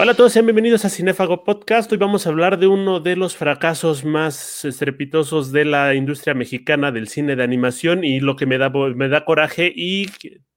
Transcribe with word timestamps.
Hola 0.00 0.12
a 0.12 0.14
todos, 0.14 0.32
sean 0.32 0.46
bienvenidos 0.46 0.84
a 0.84 0.90
Cinefago 0.90 1.42
Podcast. 1.42 1.90
Hoy 1.90 1.98
vamos 1.98 2.24
a 2.24 2.30
hablar 2.30 2.60
de 2.60 2.68
uno 2.68 3.00
de 3.00 3.16
los 3.16 3.36
fracasos 3.36 4.04
más 4.04 4.64
estrepitosos 4.64 5.50
de 5.50 5.64
la 5.64 5.92
industria 5.96 6.34
mexicana 6.34 6.92
del 6.92 7.08
cine 7.08 7.34
de 7.34 7.42
animación 7.42 8.04
y 8.04 8.20
lo 8.20 8.36
que 8.36 8.46
me 8.46 8.58
da, 8.58 8.70
me 8.70 9.08
da 9.08 9.24
coraje 9.24 9.72
y 9.74 10.06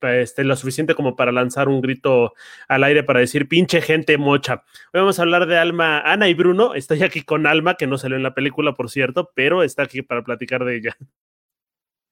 este, 0.03 0.43
lo 0.43 0.55
suficiente 0.55 0.93
como 0.93 1.15
para 1.15 1.31
lanzar 1.31 1.69
un 1.69 1.81
grito 1.81 2.33
al 2.67 2.83
aire 2.83 3.01
para 3.01 3.19
decir 3.19 3.47
pinche 3.47 3.81
gente 3.81 4.15
mocha. 4.19 4.63
Hoy 4.93 4.99
vamos 4.99 5.17
a 5.17 5.23
hablar 5.23 5.47
de 5.47 5.57
Alma, 5.57 6.01
Ana 6.01 6.29
y 6.29 6.35
Bruno. 6.35 6.75
Estoy 6.75 7.01
aquí 7.01 7.23
con 7.23 7.47
Alma, 7.47 7.77
que 7.77 7.87
no 7.87 7.97
salió 7.97 8.17
en 8.17 8.23
la 8.23 8.35
película, 8.35 8.73
por 8.73 8.91
cierto, 8.91 9.31
pero 9.33 9.63
está 9.63 9.81
aquí 9.81 10.03
para 10.03 10.23
platicar 10.23 10.65
de 10.65 10.75
ella. 10.75 10.97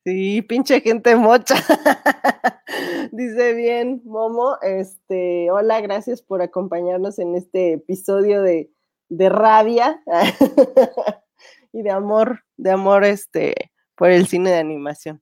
Sí, 0.09 0.41
pinche 0.41 0.81
gente 0.81 1.15
mocha. 1.15 1.53
Dice 3.11 3.53
bien, 3.53 4.01
Momo. 4.05 4.57
Este, 4.63 5.51
hola, 5.51 5.81
gracias 5.81 6.23
por 6.23 6.41
acompañarnos 6.41 7.19
en 7.19 7.36
este 7.36 7.73
episodio 7.73 8.41
de, 8.41 8.71
de 9.09 9.29
rabia 9.29 10.01
y 11.73 11.83
de 11.83 11.91
amor, 11.91 12.43
de 12.57 12.71
amor 12.71 13.05
este, 13.05 13.71
por 13.95 14.09
el 14.09 14.25
cine 14.25 14.50
de 14.50 14.57
animación. 14.57 15.21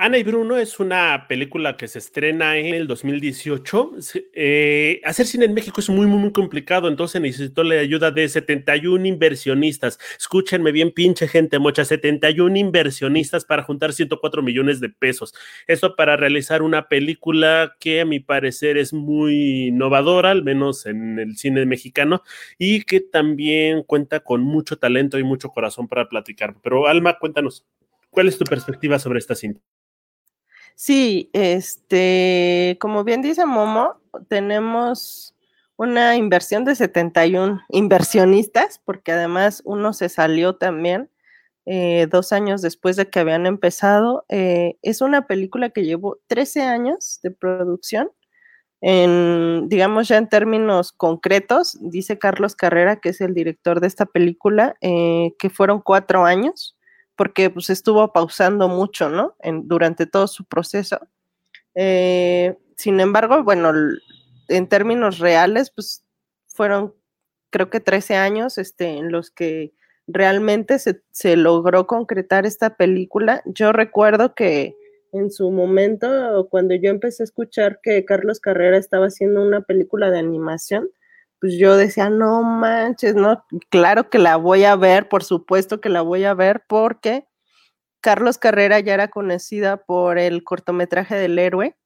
Ana 0.00 0.16
y 0.16 0.22
Bruno 0.22 0.56
es 0.56 0.78
una 0.78 1.26
película 1.26 1.76
que 1.76 1.88
se 1.88 1.98
estrena 1.98 2.56
en 2.56 2.72
el 2.72 2.86
2018. 2.86 3.96
Eh, 4.32 5.00
hacer 5.02 5.26
cine 5.26 5.46
en 5.46 5.54
México 5.54 5.80
es 5.80 5.88
muy, 5.88 6.06
muy, 6.06 6.20
muy 6.20 6.30
complicado, 6.30 6.86
entonces 6.86 7.20
necesito 7.20 7.64
la 7.64 7.80
ayuda 7.80 8.12
de 8.12 8.28
71 8.28 9.04
inversionistas. 9.08 9.98
Escúchenme 10.16 10.70
bien, 10.70 10.92
pinche 10.92 11.26
gente 11.26 11.58
mocha, 11.58 11.84
71 11.84 12.56
inversionistas 12.56 13.44
para 13.44 13.64
juntar 13.64 13.92
104 13.92 14.40
millones 14.40 14.78
de 14.78 14.88
pesos. 14.88 15.34
Esto 15.66 15.96
para 15.96 16.16
realizar 16.16 16.62
una 16.62 16.86
película 16.86 17.74
que 17.80 18.02
a 18.02 18.04
mi 18.04 18.20
parecer 18.20 18.78
es 18.78 18.92
muy 18.92 19.66
innovadora, 19.66 20.30
al 20.30 20.44
menos 20.44 20.86
en 20.86 21.18
el 21.18 21.36
cine 21.36 21.66
mexicano, 21.66 22.22
y 22.56 22.84
que 22.84 23.00
también 23.00 23.82
cuenta 23.82 24.20
con 24.20 24.42
mucho 24.42 24.78
talento 24.78 25.18
y 25.18 25.24
mucho 25.24 25.48
corazón 25.48 25.88
para 25.88 26.08
platicar. 26.08 26.54
Pero 26.62 26.86
Alma, 26.86 27.18
cuéntanos, 27.18 27.66
¿cuál 28.10 28.28
es 28.28 28.38
tu 28.38 28.44
perspectiva 28.44 29.00
sobre 29.00 29.18
esta 29.18 29.34
cinta? 29.34 29.60
Sí, 30.80 31.28
este, 31.32 32.76
como 32.80 33.02
bien 33.02 33.20
dice 33.20 33.44
Momo, 33.44 34.00
tenemos 34.28 35.34
una 35.76 36.14
inversión 36.14 36.64
de 36.64 36.76
71 36.76 37.62
inversionistas, 37.70 38.80
porque 38.84 39.10
además 39.10 39.60
uno 39.64 39.92
se 39.92 40.08
salió 40.08 40.54
también 40.54 41.10
eh, 41.66 42.06
dos 42.08 42.32
años 42.32 42.62
después 42.62 42.94
de 42.94 43.10
que 43.10 43.18
habían 43.18 43.46
empezado. 43.46 44.24
Eh, 44.28 44.76
es 44.82 45.00
una 45.00 45.26
película 45.26 45.70
que 45.70 45.84
llevó 45.84 46.20
13 46.28 46.62
años 46.62 47.18
de 47.24 47.32
producción. 47.32 48.12
En, 48.80 49.68
digamos 49.68 50.08
ya 50.08 50.18
en 50.18 50.28
términos 50.28 50.92
concretos, 50.92 51.76
dice 51.80 52.18
Carlos 52.20 52.54
Carrera, 52.54 53.00
que 53.00 53.08
es 53.10 53.20
el 53.20 53.34
director 53.34 53.80
de 53.80 53.88
esta 53.88 54.06
película, 54.06 54.76
eh, 54.80 55.34
que 55.40 55.50
fueron 55.50 55.80
cuatro 55.82 56.24
años 56.24 56.77
porque 57.18 57.50
pues 57.50 57.68
estuvo 57.68 58.12
pausando 58.12 58.68
mucho, 58.68 59.10
¿no? 59.10 59.34
En, 59.40 59.66
durante 59.66 60.06
todo 60.06 60.28
su 60.28 60.44
proceso. 60.44 61.00
Eh, 61.74 62.56
sin 62.76 63.00
embargo, 63.00 63.42
bueno, 63.42 63.72
en 64.46 64.68
términos 64.68 65.18
reales, 65.18 65.72
pues 65.74 66.06
fueron 66.46 66.94
creo 67.50 67.70
que 67.70 67.80
13 67.80 68.14
años 68.14 68.56
este, 68.56 68.98
en 68.98 69.10
los 69.10 69.32
que 69.32 69.72
realmente 70.06 70.78
se, 70.78 71.02
se, 71.10 71.36
logró 71.36 71.88
concretar 71.88 72.46
esta 72.46 72.76
película. 72.76 73.42
Yo 73.46 73.72
recuerdo 73.72 74.36
que 74.36 74.76
en 75.12 75.32
su 75.32 75.50
momento, 75.50 76.46
cuando 76.50 76.76
yo 76.76 76.88
empecé 76.90 77.22
a 77.22 77.24
escuchar 77.24 77.80
que 77.82 78.04
Carlos 78.04 78.38
Carrera 78.38 78.76
estaba 78.76 79.06
haciendo 79.06 79.42
una 79.42 79.62
película 79.62 80.12
de 80.12 80.20
animación, 80.20 80.88
pues 81.40 81.56
yo 81.58 81.76
decía, 81.76 82.10
no 82.10 82.42
manches, 82.42 83.14
no, 83.14 83.44
claro 83.70 84.10
que 84.10 84.18
la 84.18 84.36
voy 84.36 84.64
a 84.64 84.76
ver, 84.76 85.08
por 85.08 85.24
supuesto 85.24 85.80
que 85.80 85.88
la 85.88 86.02
voy 86.02 86.24
a 86.24 86.34
ver, 86.34 86.64
porque 86.68 87.26
Carlos 88.00 88.38
Carrera 88.38 88.80
ya 88.80 88.94
era 88.94 89.08
conocida 89.08 89.78
por 89.78 90.18
el 90.18 90.44
cortometraje 90.44 91.16
del 91.16 91.38
héroe, 91.38 91.76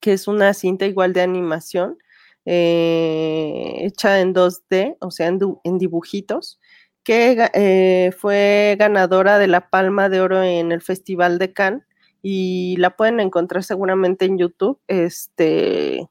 que 0.00 0.12
es 0.12 0.28
una 0.28 0.54
cinta 0.54 0.86
igual 0.86 1.12
de 1.12 1.22
animación, 1.22 1.98
eh, 2.46 3.78
hecha 3.80 4.20
en 4.20 4.34
2D, 4.34 4.96
o 5.00 5.10
sea, 5.10 5.26
en, 5.28 5.78
dibujitos, 5.78 6.60
que 7.02 7.50
eh, 7.54 8.12
fue 8.18 8.76
ganadora 8.78 9.38
de 9.38 9.48
la 9.48 9.68
Palma 9.70 10.08
de 10.08 10.20
Oro 10.20 10.42
en 10.42 10.72
el 10.72 10.82
Festival 10.82 11.38
de 11.38 11.52
Cannes 11.52 11.82
y 12.22 12.76
la 12.78 12.96
pueden 12.96 13.20
encontrar 13.20 13.64
seguramente 13.64 14.24
en 14.24 14.38
YouTube. 14.38 14.80
Este, 14.88 16.08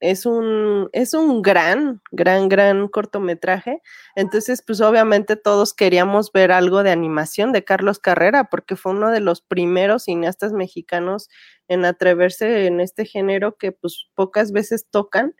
es 0.00 0.26
un, 0.26 0.88
es 0.92 1.14
un 1.14 1.42
gran, 1.42 2.02
gran, 2.12 2.48
gran 2.48 2.88
cortometraje. 2.88 3.80
Entonces, 4.14 4.62
pues 4.66 4.80
obviamente 4.80 5.36
todos 5.36 5.74
queríamos 5.74 6.32
ver 6.32 6.52
algo 6.52 6.82
de 6.82 6.90
animación 6.90 7.52
de 7.52 7.64
Carlos 7.64 7.98
Carrera, 7.98 8.44
porque 8.44 8.76
fue 8.76 8.92
uno 8.92 9.10
de 9.10 9.20
los 9.20 9.40
primeros 9.40 10.04
cineastas 10.04 10.52
mexicanos 10.52 11.28
en 11.68 11.84
atreverse 11.84 12.66
en 12.66 12.80
este 12.80 13.04
género 13.06 13.56
que 13.56 13.72
pues 13.72 14.08
pocas 14.14 14.52
veces 14.52 14.86
tocan. 14.90 15.34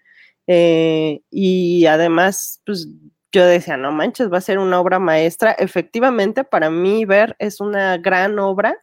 Eh, 0.46 1.22
y 1.30 1.86
además, 1.86 2.62
pues 2.64 2.88
yo 3.32 3.44
decía, 3.44 3.76
no 3.76 3.92
manches, 3.92 4.32
va 4.32 4.38
a 4.38 4.40
ser 4.40 4.58
una 4.58 4.80
obra 4.80 4.98
maestra. 4.98 5.52
Efectivamente, 5.52 6.44
para 6.44 6.70
mí 6.70 7.04
ver 7.04 7.36
es 7.38 7.60
una 7.60 7.98
gran 7.98 8.38
obra 8.38 8.76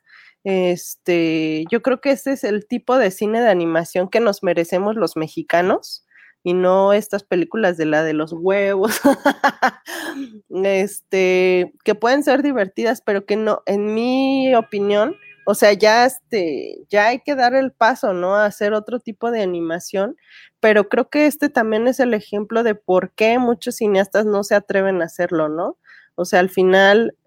este, 0.43 1.65
yo 1.71 1.81
creo 1.81 2.01
que 2.01 2.11
este 2.11 2.33
es 2.33 2.43
el 2.43 2.67
tipo 2.67 2.97
de 2.97 3.11
cine 3.11 3.41
de 3.41 3.49
animación 3.49 4.09
que 4.09 4.19
nos 4.19 4.43
merecemos 4.43 4.95
los 4.95 5.15
mexicanos 5.15 6.05
y 6.43 6.53
no 6.53 6.91
estas 6.91 7.23
películas 7.23 7.77
de 7.77 7.85
la 7.85 8.03
de 8.03 8.13
los 8.13 8.33
huevos, 8.33 8.99
este, 10.49 11.73
que 11.85 11.95
pueden 11.95 12.23
ser 12.23 12.43
divertidas, 12.43 13.01
pero 13.01 13.25
que 13.25 13.37
no, 13.37 13.63
en 13.65 13.93
mi 13.93 14.53
opinión, 14.53 15.15
o 15.45 15.55
sea, 15.55 15.73
ya 15.73 16.05
este, 16.05 16.85
ya 16.89 17.07
hay 17.07 17.19
que 17.19 17.35
dar 17.35 17.53
el 17.55 17.71
paso, 17.71 18.13
¿no? 18.13 18.35
A 18.35 18.45
hacer 18.45 18.73
otro 18.73 18.99
tipo 18.99 19.31
de 19.31 19.41
animación, 19.41 20.17
pero 20.59 20.89
creo 20.89 21.09
que 21.09 21.27
este 21.27 21.49
también 21.49 21.87
es 21.87 21.99
el 21.99 22.13
ejemplo 22.13 22.63
de 22.63 22.75
por 22.75 23.13
qué 23.13 23.39
muchos 23.39 23.77
cineastas 23.77 24.25
no 24.25 24.43
se 24.43 24.55
atreven 24.55 25.01
a 25.01 25.05
hacerlo, 25.05 25.49
¿no? 25.49 25.77
O 26.15 26.25
sea, 26.25 26.39
al 26.39 26.49
final 26.49 27.17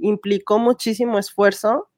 implicó 0.00 0.58
muchísimo 0.58 1.18
esfuerzo, 1.18 1.88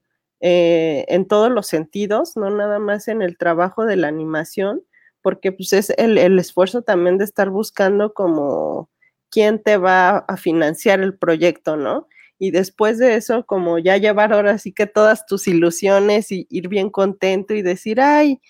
eh, 0.41 1.05
en 1.09 1.27
todos 1.27 1.51
los 1.51 1.67
sentidos, 1.67 2.37
no 2.37 2.51
nada 2.51 2.79
más 2.79 3.09
en 3.09 3.23
el 3.23 3.39
trabajo 3.39 3.87
de 3.87 3.97
la 3.97 4.09
animación, 4.09 4.83
porque 5.23 5.53
pues 5.53 5.73
es 5.73 5.91
el, 5.97 6.19
esfuerzo 6.39 6.83
también 6.83 7.19
de 7.19 7.25
estar 7.25 7.51
buscando 7.51 8.15
como 8.15 8.91
quién 9.31 9.63
te 9.63 9.77
va 9.77 10.19
a 10.19 10.37
financiar 10.37 11.01
el 11.01 11.17
proyecto, 11.17 11.77
¿no? 11.77 12.07
Y 12.39 12.51
después 12.51 12.99
de 12.99 13.17
eso, 13.17 13.47
como 13.47 13.79
ya 13.79 13.97
llevar 13.97 14.33
ahora 14.33 14.59
sí 14.59 14.73
que 14.73 14.87
todas 14.87 15.27
tus 15.27 15.49
ilusiones 15.49 16.31
y 16.31 16.47
ir 16.51 16.69
bien 16.69 16.91
contento 16.91 17.55
y 17.55 17.63
decir, 17.63 18.01
ay, 18.01 18.41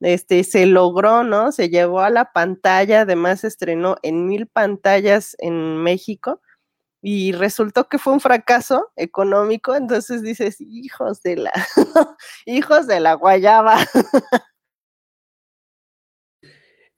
este, 0.00 0.44
se 0.44 0.66
logró, 0.66 1.22
¿no? 1.24 1.52
Se 1.52 1.70
llevó 1.70 2.00
a 2.00 2.10
la 2.10 2.32
pantalla, 2.32 3.02
además 3.02 3.44
estrenó 3.44 3.96
en 4.02 4.26
mil 4.26 4.46
pantallas 4.46 5.36
en 5.38 5.78
México 5.78 6.42
y 7.02 7.32
resultó 7.32 7.88
que 7.88 7.98
fue 7.98 8.12
un 8.12 8.20
fracaso 8.20 8.90
económico, 8.96 9.74
entonces 9.74 10.22
dices, 10.22 10.56
hijos 10.60 11.22
de 11.22 11.36
la, 11.36 11.52
hijos 12.46 12.86
de 12.86 13.00
la 13.00 13.14
guayaba. 13.14 13.78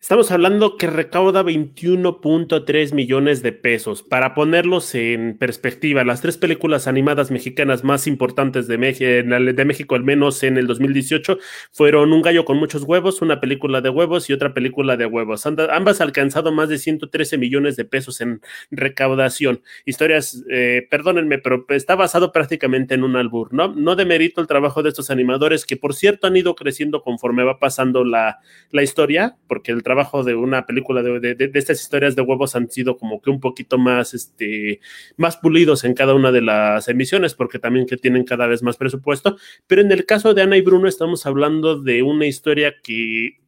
Estamos 0.00 0.31
hablando 0.31 0.76
que 0.76 0.86
recauda 0.86 1.42
21.3 1.42 2.94
millones 2.94 3.42
de 3.42 3.50
pesos. 3.50 4.04
Para 4.04 4.32
ponerlos 4.32 4.94
en 4.94 5.36
perspectiva, 5.36 6.04
las 6.04 6.20
tres 6.20 6.38
películas 6.38 6.86
animadas 6.86 7.32
mexicanas 7.32 7.82
más 7.82 8.06
importantes 8.06 8.69
de, 8.69 8.78
México, 8.78 9.97
al 9.97 10.04
menos 10.04 10.44
en 10.44 10.56
el 10.56 10.69
2018, 10.69 11.38
fueron 11.72 12.12
Un 12.12 12.22
gallo 12.22 12.44
con 12.44 12.58
muchos 12.58 12.84
huevos, 12.84 13.22
una 13.22 13.40
película 13.40 13.81
de 13.81 13.88
huevos 13.90 14.31
y 14.31 14.32
otra 14.32 14.55
película 14.55 14.96
de 14.96 15.05
huevos. 15.05 15.44
ambas 15.46 16.00
alcanzado 16.00 16.52
más 16.52 16.69
de 16.69 16.78
113 16.78 17.37
millones 17.37 17.75
de 17.75 17.84
pesos 17.84 18.20
en 18.20 18.40
recaudación. 18.70 19.62
Historias, 19.84 20.44
eh, 20.49 20.87
perdónenme, 20.88 21.38
pero 21.38 21.67
está 21.70 21.96
basado 21.96 22.31
prácticamente 22.31 22.94
en 22.94 23.02
un 23.02 23.17
albur, 23.17 23.52
¿no? 23.52 23.75
No 23.75 23.96
demerito 23.96 24.40
el 24.40 24.46
trabajo 24.46 24.84
de 24.84 24.90
estos 24.90 25.11
animadores 25.11 25.67
que, 25.67 25.76
por 25.76 25.93
cierto, 25.93 26.28
han 26.28 26.37
ido 26.37 26.55
creciendo 26.55 27.02
conforme 27.02 27.43
va 27.43 27.58
pasando 27.58 28.05
la, 28.05 28.38
la 28.70 28.84
historia, 28.84 29.37
porque 29.49 29.72
el 29.72 29.88
trabajo 29.88 30.23
de 30.23 30.35
una 30.35 30.67
película 30.67 31.02
de, 31.02 31.35
de, 31.35 31.50
estas 31.55 31.81
historias 31.81 32.14
de 32.14 32.20
huevos 32.20 32.55
han 32.55 32.70
sido 32.70 32.99
como 32.99 33.23
que 33.23 33.31
un 33.31 33.40
poquito 33.40 33.79
más, 33.79 34.12
este, 34.12 34.81
más 35.17 35.38
pulidos 35.38 35.85
en 35.85 35.94
cada 35.94 36.14
una 36.14 36.31
de 36.31 36.43
las 36.43 36.88
emisiones, 36.88 37.32
porque 37.32 37.58
también 37.58 37.87
que 37.87 37.96
tienen 37.96 38.25
cada 38.25 38.46
vez 38.46 38.62
más 38.62 38.76
presupuesto. 38.76 39.38
Pero 39.67 39.81
en 39.81 39.90
el 39.90 40.05
caso 40.05 40.35
de 40.35 40.43
Ana 40.43 40.58
y 40.58 40.61
Bruno 40.61 40.88
estamos 40.88 41.25
hablando 41.25 41.81
de 41.81 42.02
una 42.02 42.26
historia 42.26 42.75
que 42.82 43.38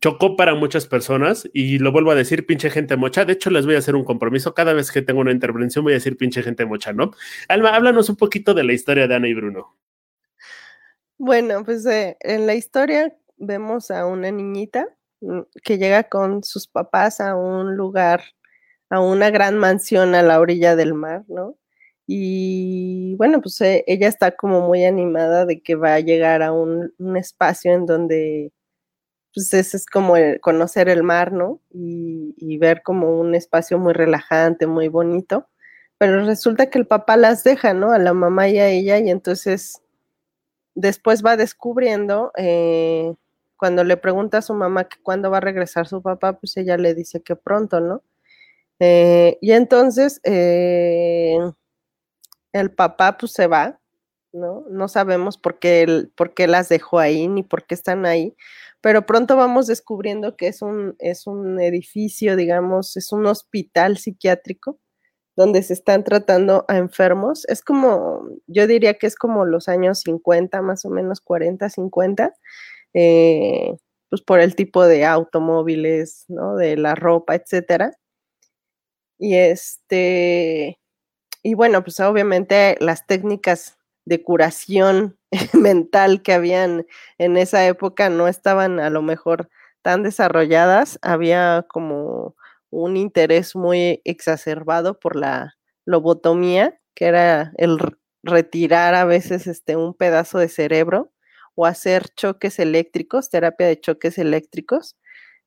chocó 0.00 0.36
para 0.36 0.56
muchas 0.56 0.88
personas 0.88 1.48
y 1.52 1.78
lo 1.78 1.92
vuelvo 1.92 2.10
a 2.10 2.16
decir, 2.16 2.46
pinche 2.46 2.68
gente 2.68 2.96
mocha. 2.96 3.24
De 3.24 3.34
hecho, 3.34 3.50
les 3.50 3.64
voy 3.64 3.76
a 3.76 3.78
hacer 3.78 3.94
un 3.94 4.04
compromiso. 4.04 4.54
Cada 4.54 4.72
vez 4.72 4.90
que 4.90 5.02
tengo 5.02 5.20
una 5.20 5.30
intervención 5.30 5.84
voy 5.84 5.92
a 5.92 5.96
decir 5.96 6.16
pinche 6.16 6.42
gente 6.42 6.66
mocha, 6.66 6.92
¿no? 6.92 7.12
Alma, 7.48 7.70
háblanos 7.76 8.08
un 8.08 8.16
poquito 8.16 8.54
de 8.54 8.64
la 8.64 8.72
historia 8.72 9.06
de 9.06 9.14
Ana 9.14 9.28
y 9.28 9.34
Bruno. 9.34 9.78
Bueno, 11.16 11.64
pues 11.64 11.86
eh, 11.86 12.16
en 12.20 12.46
la 12.46 12.54
historia 12.54 13.16
vemos 13.36 13.90
a 13.90 14.06
una 14.06 14.30
niñita 14.30 14.88
que 15.62 15.78
llega 15.78 16.04
con 16.04 16.42
sus 16.44 16.66
papás 16.68 17.20
a 17.20 17.36
un 17.36 17.76
lugar, 17.76 18.22
a 18.90 19.00
una 19.00 19.30
gran 19.30 19.58
mansión 19.58 20.14
a 20.14 20.22
la 20.22 20.40
orilla 20.40 20.76
del 20.76 20.94
mar, 20.94 21.24
¿no? 21.28 21.56
Y 22.06 23.14
bueno, 23.16 23.40
pues 23.40 23.60
eh, 23.62 23.84
ella 23.86 24.08
está 24.08 24.32
como 24.36 24.60
muy 24.62 24.84
animada 24.84 25.46
de 25.46 25.62
que 25.62 25.74
va 25.74 25.94
a 25.94 26.00
llegar 26.00 26.42
a 26.42 26.52
un, 26.52 26.92
espacio 27.16 27.72
en 27.72 27.86
donde, 27.86 28.52
pues 29.34 29.52
ese 29.54 29.76
es 29.78 29.86
como 29.86 30.14
conocer 30.42 30.88
el 30.88 31.02
mar, 31.02 31.32
¿no? 31.32 31.60
Y, 31.70 32.34
y, 32.38 32.58
ver 32.58 32.82
como 32.82 33.18
un 33.20 33.34
espacio 33.34 33.78
muy 33.78 33.94
relajante, 33.94 34.66
muy 34.66 34.88
bonito. 34.88 35.48
Pero 35.98 36.24
resulta 36.26 36.70
que 36.70 36.78
el 36.78 36.86
papá 36.86 37.16
las 37.16 37.44
deja, 37.44 37.74
¿no? 37.74 37.92
A 37.92 37.98
la 37.98 38.14
mamá 38.14 38.48
y 38.48 38.58
a 38.58 38.68
ella, 38.68 38.98
y 38.98 39.10
entonces 39.10 39.82
después 40.74 41.24
va 41.24 41.36
descubriendo, 41.36 42.32
eh, 42.36 43.14
cuando 43.64 43.82
le 43.82 43.96
pregunta 43.96 44.36
a 44.36 44.42
su 44.42 44.52
mamá 44.52 44.90
que 44.90 44.98
cuándo 45.02 45.30
va 45.30 45.38
a 45.38 45.40
regresar 45.40 45.88
su 45.88 46.02
papá, 46.02 46.38
pues 46.38 46.54
ella 46.58 46.76
le 46.76 46.92
dice 46.92 47.22
que 47.22 47.34
pronto, 47.34 47.80
¿no? 47.80 48.02
Eh, 48.78 49.38
y 49.40 49.52
entonces 49.52 50.20
el 50.22 51.54
papá 52.76 53.16
pues 53.16 53.32
se 53.32 53.46
va, 53.46 53.80
¿no? 54.34 54.66
No 54.68 54.86
sabemos 54.88 55.38
por 55.38 55.58
qué, 55.58 56.08
por 56.14 56.34
qué 56.34 56.46
las 56.46 56.68
dejó 56.68 56.98
ahí 56.98 57.26
ni 57.26 57.42
por 57.42 57.64
qué 57.64 57.74
están 57.74 58.04
ahí, 58.04 58.36
pero 58.82 59.06
pronto 59.06 59.34
vamos 59.34 59.66
descubriendo 59.66 60.36
que 60.36 60.48
es 60.48 60.60
un, 60.60 60.94
es 60.98 61.26
un 61.26 61.58
edificio, 61.58 62.36
digamos, 62.36 62.98
es 62.98 63.12
un 63.12 63.24
hospital 63.24 63.96
psiquiátrico 63.96 64.78
donde 65.36 65.62
se 65.62 65.72
están 65.72 66.04
tratando 66.04 66.66
a 66.68 66.76
enfermos. 66.76 67.46
Es 67.48 67.62
como, 67.62 68.28
yo 68.46 68.66
diría 68.66 68.98
que 68.98 69.06
es 69.06 69.16
como 69.16 69.46
los 69.46 69.68
años 69.68 70.00
50, 70.00 70.60
más 70.60 70.84
o 70.84 70.90
menos 70.90 71.22
40, 71.22 71.70
50, 71.70 72.34
eh, 72.94 73.76
pues 74.10 74.22
por 74.22 74.40
el 74.40 74.54
tipo 74.56 74.84
de 74.86 75.04
automóviles, 75.06 76.24
¿no? 76.28 76.56
De 76.56 76.76
la 76.76 76.94
ropa, 76.96 77.34
etcétera. 77.36 77.92
Y 79.18 79.36
este, 79.36 80.78
y 81.44 81.54
bueno, 81.54 81.84
pues 81.84 82.00
obviamente 82.00 82.76
las 82.80 83.06
técnicas 83.06 83.78
de 84.06 84.22
curación 84.22 85.18
mental 85.54 86.22
que 86.22 86.34
habían 86.34 86.86
en 87.18 87.38
esa 87.38 87.66
época 87.66 88.10
no 88.10 88.28
estaban 88.28 88.80
a 88.80 88.90
lo 88.90 89.02
mejor 89.02 89.50
tan 89.82 90.04
desarrolladas, 90.04 90.98
había 91.02 91.66
como 91.70 92.36
un 92.70 92.98
interés 92.98 93.56
muy 93.56 94.02
exacerbado 94.04 95.00
por 95.00 95.16
la 95.16 95.56
lobotomía, 95.86 96.80
que 96.96 97.06
era 97.06 97.52
el 97.58 97.78
retirar 98.24 98.94
a 98.96 99.06
veces 99.06 99.46
este, 99.48 99.76
un 99.76 99.94
pedazo 99.94 100.38
de 100.38 100.48
cerebro 100.50 101.12
o 101.54 101.66
hacer 101.66 102.08
choques 102.14 102.58
eléctricos, 102.58 103.30
terapia 103.30 103.66
de 103.66 103.80
choques 103.80 104.18
eléctricos, 104.18 104.96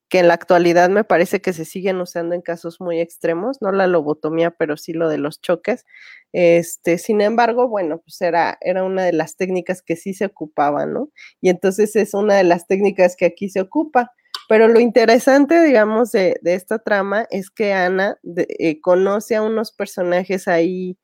que 0.10 0.20
en 0.20 0.28
la 0.28 0.36
actualidad 0.36 0.90
me 0.90 1.04
parece 1.04 1.42
que 1.42 1.54
se 1.54 1.66
siguen 1.66 2.00
usando 2.00 2.34
en 2.34 2.42
casos 2.42 2.80
muy 2.80 3.00
extremos, 3.00 3.58
no 3.62 3.72
la 3.72 3.88
lobotomía, 3.88 4.52
pero 4.52 4.78
sí 4.78 4.94
lo 4.94 5.10
de 5.10 5.18
los 5.18 5.42
choques. 5.42 5.86
Este, 6.32 6.98
sin 6.98 7.22
embargo, 7.22 7.68
bueno, 7.68 8.00
pues 8.00 8.22
era, 8.22 8.58
era 8.62 8.84
una 8.84 9.04
de 9.04 9.14
las 9.14 9.36
técnicas 9.36 9.82
que 9.82 9.96
sí 9.96 10.14
se 10.14 10.26
ocupaba, 10.26 10.86
¿no? 10.86 11.10
Y 11.42 11.50
entonces 11.50 11.96
es 11.96 12.14
una 12.14 12.36
de 12.36 12.44
las 12.44 12.68
técnicas 12.68 13.16
que 13.18 13.26
aquí 13.26 13.50
se 13.50 13.62
ocupa. 13.62 14.12
Pero 14.48 14.70
lo 14.70 14.80
interesante, 14.80 15.62
digamos, 15.62 16.12
de, 16.14 16.40
esta 16.44 16.80
trama 16.80 17.26
es 17.32 17.50
que 17.50 17.74
Ana 17.74 18.18
eh, 18.38 18.80
conoce 18.82 19.36
a 19.36 19.42
unos 19.42 19.74
personajes 19.74 20.48
ahí, 20.48 20.98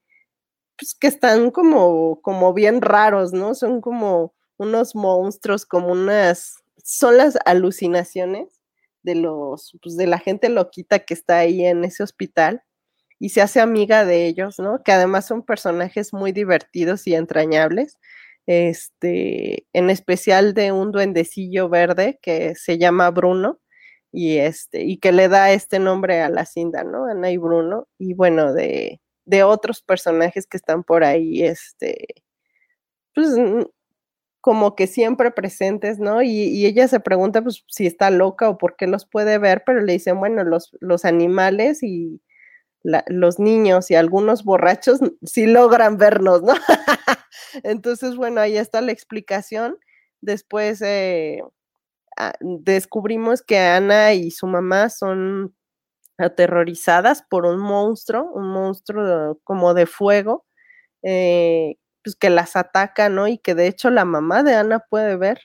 pues 0.78 0.96
que 0.96 1.08
están 1.08 1.52
como, 1.52 2.22
como 2.22 2.54
bien 2.54 2.82
raros, 2.82 3.34
¿no? 3.34 3.54
Son 3.56 3.82
como 3.82 4.34
unos 4.64 4.96
monstruos, 4.96 5.66
como 5.66 5.90
unas, 5.92 6.64
son 6.84 7.18
las 7.18 7.38
alucinaciones 7.46 8.62
de 9.04 9.16
los, 9.16 9.78
pues 9.82 9.98
de 9.98 10.08
la 10.08 10.20
gente 10.20 10.50
loquita 10.50 11.00
que 11.00 11.14
está 11.14 11.40
ahí 11.40 11.66
en 11.66 11.84
ese 11.84 12.04
hospital 12.04 12.64
y 13.20 13.30
se 13.30 13.42
hace 13.42 13.62
amiga 13.62 14.06
de 14.06 14.26
ellos, 14.28 14.60
¿no? 14.60 14.84
Que 14.84 14.92
además 14.92 15.26
son 15.28 15.44
personajes 15.44 16.14
muy 16.14 16.32
divertidos 16.32 17.08
y 17.08 17.16
entrañables. 17.16 17.98
Este, 18.46 19.66
en 19.74 19.90
especial 19.90 20.54
de 20.54 20.74
un 20.74 20.92
duendecillo 20.92 21.70
verde 21.70 22.20
que 22.22 22.56
se 22.56 22.78
llama 22.78 23.10
Bruno 23.12 23.62
y 24.12 24.38
este, 24.40 24.84
y 24.84 24.98
que 24.98 25.14
le 25.14 25.30
da 25.30 25.52
este 25.54 25.80
nombre 25.80 26.22
a 26.22 26.30
la 26.30 26.46
cinda, 26.46 26.84
¿no? 26.84 27.06
Ana 27.06 27.32
y 27.32 27.38
Bruno, 27.38 27.88
y 27.98 28.14
bueno, 28.14 28.54
de, 28.54 29.02
de 29.26 29.44
otros 29.44 29.82
personajes 29.82 30.48
que 30.48 30.58
están 30.58 30.84
por 30.84 31.04
ahí, 31.04 31.44
este, 31.44 32.08
pues 33.16 33.30
como 34.44 34.76
que 34.76 34.88
siempre 34.88 35.32
presentes, 35.32 36.00
¿no? 36.00 36.22
Y, 36.22 36.66
ella 36.66 36.90
se 36.90 37.00
pregunta, 37.00 37.42
pues, 37.42 37.64
si 37.70 37.88
está 37.88 38.10
loca 38.10 38.50
o 38.50 38.58
por 38.58 38.76
qué 38.76 38.88
los 38.88 39.06
puede 39.06 39.38
ver, 39.38 39.64
pero 39.66 39.80
le 39.82 39.94
dicen, 39.94 40.20
bueno, 40.20 40.44
los, 40.44 40.76
los 40.82 41.06
animales 41.06 41.82
y 41.82 42.22
los 42.84 43.40
niños 43.40 43.90
y 43.90 43.96
algunos 43.96 44.44
borrachos 44.44 45.00
sí 45.24 45.48
logran 45.48 45.98
vernos, 45.98 46.44
¿no? 46.44 46.56
Entonces, 47.64 48.18
bueno, 48.18 48.42
ahí 48.42 48.58
está 48.58 48.82
la 48.82 48.92
explicación. 48.92 49.78
Después 50.20 50.82
eh, 50.82 51.42
ah, 52.18 52.34
descubrimos 52.42 53.44
que 53.44 53.60
Ana 53.60 54.14
y 54.14 54.30
su 54.32 54.46
mamá 54.48 54.90
son 54.90 55.56
aterrorizadas 56.18 57.24
por 57.24 57.46
un 57.46 57.60
monstruo, 57.60 58.30
un 58.34 58.50
monstruo 58.50 59.40
como 59.46 59.74
de 59.74 59.86
fuego, 59.86 60.46
eh, 61.02 61.78
pues 62.04 62.16
que 62.16 62.30
las 62.30 62.56
ataca, 62.56 63.10
¿no? 63.10 63.28
Y 63.28 63.38
que 63.38 63.56
de 63.56 63.68
hecho 63.68 63.90
la 63.90 64.06
mamá 64.06 64.44
de 64.44 64.56
Ana 64.56 64.80
puede 64.90 65.16
ver. 65.18 65.40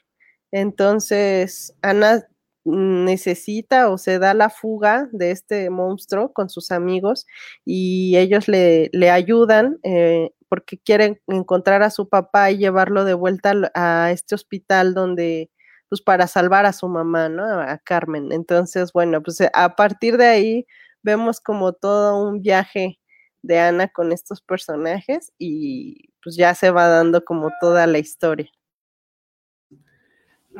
Entonces, 0.52 1.75
Ana 1.82 2.25
necesita 2.64 3.88
o 3.90 3.99
se 3.99 4.19
da 4.19 4.34
la 4.34 4.50
fuga 4.50 5.08
de 5.12 5.31
este 5.31 5.70
monstruo 5.70 6.32
con 6.32 6.50
sus 6.50 6.70
amigos 6.70 7.26
y 7.64 8.16
ellos 8.19 8.49
le, 8.49 8.90
le 8.93 9.10
ayudan 9.10 9.78
eh, 9.84 10.31
porque 10.49 10.78
quieren 10.78 11.20
encontrar 11.26 11.82
a 11.82 11.90
su 11.90 12.08
papá 12.08 12.50
y 12.50 12.58
llevarlo 12.58 13.04
de 13.04 13.14
vuelta 13.14 13.54
a 13.75 14.11
este 14.12 14.34
hospital 14.34 14.94
donde, 14.94 15.50
pues 15.88 16.02
para 16.02 16.26
salvar 16.26 16.66
a 16.66 16.72
su 16.72 16.88
mamá, 16.88 17.28
¿no? 17.28 17.44
A 17.44 17.78
Carmen. 17.78 18.32
Entonces, 18.32 18.93
bueno, 18.93 19.22
pues 19.22 19.38
a 19.52 19.76
partir 19.76 20.16
de 20.19 20.26
ahí 20.26 20.66
vemos 21.02 21.40
como 21.40 21.72
todo 21.75 22.22
un 22.28 22.43
viaje 22.43 22.99
de 23.43 23.58
Ana 23.61 23.88
con 23.88 24.12
estos 24.12 24.40
personajes 24.43 25.32
y 25.38 26.11
pues 26.28 26.36
ya 26.36 26.54
se 26.54 26.70
va 26.70 26.88
dando 26.88 27.25
como 27.25 27.50
toda 27.60 27.86
la 27.86 27.98
historia. 27.98 28.50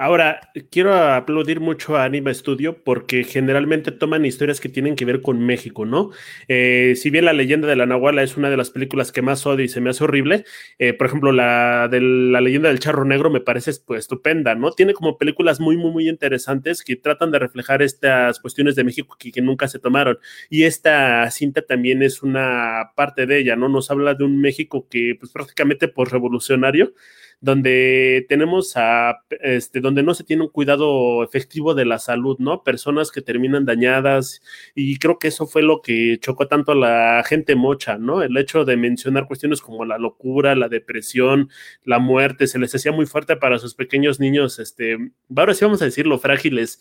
Ahora, 0.01 0.53
quiero 0.71 0.95
aplaudir 0.95 1.59
mucho 1.59 1.97
a 1.97 2.05
Anima 2.05 2.33
Studio 2.33 2.85
porque 2.85 3.25
generalmente 3.25 3.91
toman 3.91 4.25
historias 4.25 4.61
que 4.61 4.69
tienen 4.69 4.95
que 4.95 5.05
ver 5.05 5.23
con 5.23 5.45
México, 5.45 5.87
¿no? 5.87 6.11
Eh, 6.47 6.95
si 6.95 7.11
bien 7.11 7.25
La 7.25 7.33
leyenda 7.33 7.67
de 7.67 7.75
la 7.75 7.85
Nahuala 7.85 8.23
es 8.23 8.37
una 8.37 8.49
de 8.49 8.57
las 8.57 8.71
películas 8.71 9.11
que 9.11 9.23
más 9.23 9.45
odio 9.45 9.65
y 9.65 9.69
se 9.69 9.81
me 9.81 9.91
hace 9.91 10.05
horrible, 10.05 10.45
eh, 10.79 10.93
por 10.93 11.09
ejemplo, 11.09 11.33
la 11.33 11.89
de 11.91 12.01
la 12.01 12.41
leyenda 12.41 12.69
del 12.69 12.79
charro 12.79 13.05
negro 13.05 13.29
me 13.29 13.41
parece 13.41 13.73
pues, 13.85 13.99
estupenda, 13.99 14.55
¿no? 14.55 14.71
Tiene 14.71 14.95
como 14.95 15.19
películas 15.19 15.59
muy, 15.59 15.77
muy, 15.77 15.91
muy 15.91 16.09
interesantes 16.09 16.85
que 16.85 16.95
tratan 16.95 17.33
de 17.33 17.41
reflejar 17.41 17.83
estas 17.83 18.39
cuestiones 18.39 18.77
de 18.77 18.85
México 18.85 19.17
que, 19.19 19.33
que 19.33 19.43
nunca 19.43 19.67
se 19.67 19.81
tomaron. 19.81 20.19
Y 20.49 20.63
esta 20.63 21.29
cinta 21.33 21.63
también 21.63 22.05
es 22.05 22.23
una 22.23 22.93
parte 22.95 23.27
de 23.27 23.39
ella, 23.41 23.57
¿no? 23.57 23.69
Nos 23.69 23.91
habla 23.91 24.15
de 24.15 24.23
un 24.23 24.41
México 24.41 24.87
que 24.89 25.17
pues 25.19 25.33
prácticamente 25.33 25.89
por 25.89 26.13
revolucionario 26.13 26.93
donde 27.41 28.27
tenemos 28.29 28.73
a, 28.77 29.23
este, 29.43 29.81
donde 29.81 30.03
no 30.03 30.15
se 30.15 30.25
tiene 30.25 30.43
un 30.43 30.49
cuidado 30.49 31.23
efectivo 31.23 31.75
de 31.75 31.85
la 31.85 31.99
salud, 31.99 32.37
¿no? 32.39 32.65
Personas 32.65 33.13
que 33.13 33.23
terminan 33.23 33.65
dañadas 33.65 34.43
y 34.75 34.99
creo 34.99 35.19
que 35.19 35.29
eso 35.29 35.47
fue 35.47 35.63
lo 35.63 35.81
que 35.81 36.19
chocó 36.21 36.49
tanto 36.49 36.73
a 36.73 36.75
la 36.75 37.23
gente 37.25 37.55
mocha, 37.55 37.97
¿no? 37.97 38.23
El 38.23 38.37
hecho 38.37 38.65
de 38.65 38.77
mencionar 38.77 39.27
cuestiones 39.27 39.61
como 39.61 39.85
la 39.85 39.99
locura, 39.99 40.57
la 40.57 40.69
depresión, 40.69 41.51
la 41.85 42.01
muerte, 42.01 42.49
se 42.49 42.59
les 42.59 42.75
hacía 42.75 42.93
muy 42.93 43.07
fuerte 43.07 43.37
para 43.37 43.59
sus 43.59 43.75
pequeños 43.75 44.19
niños, 44.19 44.59
este, 44.59 44.99
ahora 45.37 45.55
sí 45.55 45.65
vamos 45.65 45.83
a 45.83 45.85
decirlo, 45.85 46.19
frágiles, 46.19 46.81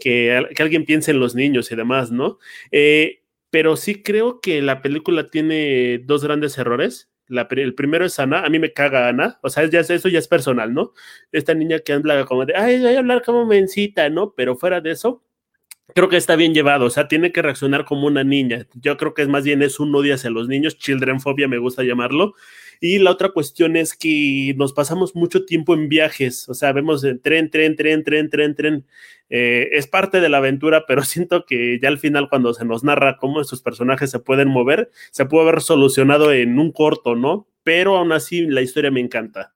que, 0.00 0.46
que 0.54 0.62
alguien 0.62 0.84
piense 0.84 1.10
en 1.10 1.20
los 1.20 1.34
niños 1.34 1.70
y 1.70 1.76
demás, 1.76 2.10
¿no? 2.10 2.38
Eh, 2.70 3.22
pero 3.50 3.76
sí 3.76 4.02
creo 4.02 4.40
que 4.40 4.62
la 4.62 4.82
película 4.82 5.28
tiene 5.28 5.98
dos 5.98 6.24
grandes 6.24 6.58
errores 6.58 7.10
el 7.28 7.74
primero 7.74 8.04
es 8.04 8.18
Ana, 8.18 8.44
a 8.44 8.48
mí 8.48 8.58
me 8.58 8.72
caga 8.72 9.08
Ana, 9.08 9.38
o 9.42 9.48
sea, 9.48 9.68
ya, 9.68 9.80
eso 9.80 10.08
ya 10.08 10.18
es 10.18 10.28
personal, 10.28 10.72
¿no? 10.72 10.92
Esta 11.32 11.54
niña 11.54 11.80
que 11.80 11.92
habla 11.92 12.24
como 12.24 12.46
de, 12.46 12.54
ay, 12.56 12.80
voy 12.80 12.94
a 12.94 12.98
hablar 12.98 13.22
como 13.22 13.46
mencita, 13.46 14.08
¿no? 14.08 14.34
Pero 14.34 14.56
fuera 14.56 14.80
de 14.80 14.92
eso, 14.92 15.22
creo 15.94 16.08
que 16.08 16.16
está 16.16 16.36
bien 16.36 16.54
llevado, 16.54 16.86
o 16.86 16.90
sea, 16.90 17.08
tiene 17.08 17.32
que 17.32 17.42
reaccionar 17.42 17.84
como 17.84 18.06
una 18.06 18.24
niña. 18.24 18.66
Yo 18.74 18.96
creo 18.96 19.14
que 19.14 19.22
es 19.22 19.28
más 19.28 19.44
bien 19.44 19.62
es 19.62 19.80
un 19.80 19.94
odio 19.94 20.14
hacia 20.14 20.30
los 20.30 20.48
niños, 20.48 20.78
children 20.78 21.20
phobia 21.20 21.48
me 21.48 21.58
gusta 21.58 21.82
llamarlo. 21.82 22.34
Y 22.80 22.98
la 22.98 23.10
otra 23.10 23.30
cuestión 23.30 23.76
es 23.76 23.94
que 23.94 24.54
nos 24.56 24.72
pasamos 24.72 25.14
mucho 25.14 25.44
tiempo 25.44 25.74
en 25.74 25.88
viajes, 25.88 26.48
o 26.48 26.54
sea, 26.54 26.72
vemos 26.72 27.02
en 27.04 27.20
tren, 27.20 27.50
tren, 27.50 27.76
tren, 27.76 28.04
tren, 28.04 28.30
tren, 28.30 28.54
tren. 28.54 28.86
Eh, 29.30 29.68
es 29.72 29.86
parte 29.86 30.20
de 30.20 30.28
la 30.28 30.38
aventura, 30.38 30.84
pero 30.86 31.02
siento 31.04 31.44
que 31.44 31.78
ya 31.80 31.88
al 31.88 31.98
final 31.98 32.28
cuando 32.28 32.54
se 32.54 32.64
nos 32.64 32.84
narra 32.84 33.18
cómo 33.18 33.40
estos 33.40 33.62
personajes 33.62 34.10
se 34.10 34.20
pueden 34.20 34.48
mover, 34.48 34.90
se 35.10 35.26
puede 35.26 35.48
haber 35.48 35.60
solucionado 35.62 36.32
en 36.32 36.58
un 36.58 36.72
corto, 36.72 37.14
¿no? 37.14 37.48
Pero 37.62 37.96
aún 37.96 38.12
así 38.12 38.46
la 38.46 38.62
historia 38.62 38.90
me 38.90 39.00
encanta. 39.00 39.54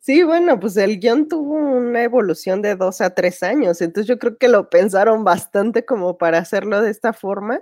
Sí, 0.00 0.22
bueno, 0.22 0.58
pues 0.58 0.76
el 0.78 1.00
guion 1.00 1.28
tuvo 1.28 1.54
una 1.54 2.02
evolución 2.02 2.62
de 2.62 2.76
dos 2.76 3.02
a 3.02 3.14
tres 3.14 3.42
años, 3.42 3.82
entonces 3.82 4.08
yo 4.08 4.18
creo 4.18 4.38
que 4.38 4.48
lo 4.48 4.70
pensaron 4.70 5.22
bastante 5.22 5.84
como 5.84 6.16
para 6.16 6.38
hacerlo 6.38 6.80
de 6.80 6.90
esta 6.90 7.12
forma. 7.12 7.60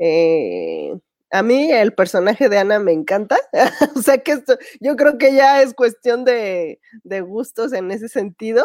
Eh, 0.00 0.94
a 1.30 1.42
mí 1.42 1.70
el 1.72 1.92
personaje 1.92 2.48
de 2.48 2.58
Ana 2.58 2.78
me 2.78 2.92
encanta, 2.92 3.36
o 3.96 4.02
sea 4.02 4.18
que 4.18 4.32
esto, 4.32 4.56
yo 4.80 4.96
creo 4.96 5.18
que 5.18 5.34
ya 5.34 5.62
es 5.62 5.74
cuestión 5.74 6.24
de, 6.24 6.80
de, 7.04 7.20
gustos 7.20 7.72
en 7.72 7.90
ese 7.90 8.08
sentido, 8.08 8.64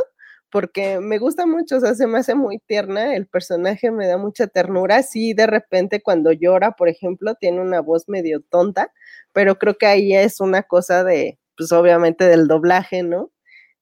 porque 0.52 1.00
me 1.00 1.18
gusta 1.18 1.46
mucho, 1.46 1.78
o 1.78 1.80
sea, 1.80 1.96
se 1.96 2.08
me 2.08 2.20
hace 2.20 2.36
muy 2.36 2.60
tierna, 2.60 3.16
el 3.16 3.26
personaje 3.28 3.90
me 3.90 4.08
da 4.08 4.18
mucha 4.18 4.48
ternura, 4.48 5.02
sí, 5.02 5.34
de 5.34 5.48
repente 5.48 6.02
cuando 6.04 6.32
llora, 6.32 6.74
por 6.74 6.90
ejemplo, 6.90 7.36
tiene 7.36 7.62
una 7.62 7.82
voz 7.82 8.08
medio 8.10 8.42
tonta, 8.42 8.92
pero 9.34 9.58
creo 9.58 9.78
que 9.78 9.88
ahí 9.88 10.14
es 10.14 10.40
una 10.42 10.64
cosa 10.64 11.04
de, 11.04 11.40
pues 11.58 11.72
obviamente 11.72 12.26
del 12.26 12.48
doblaje, 12.48 13.02
¿no? 13.04 13.32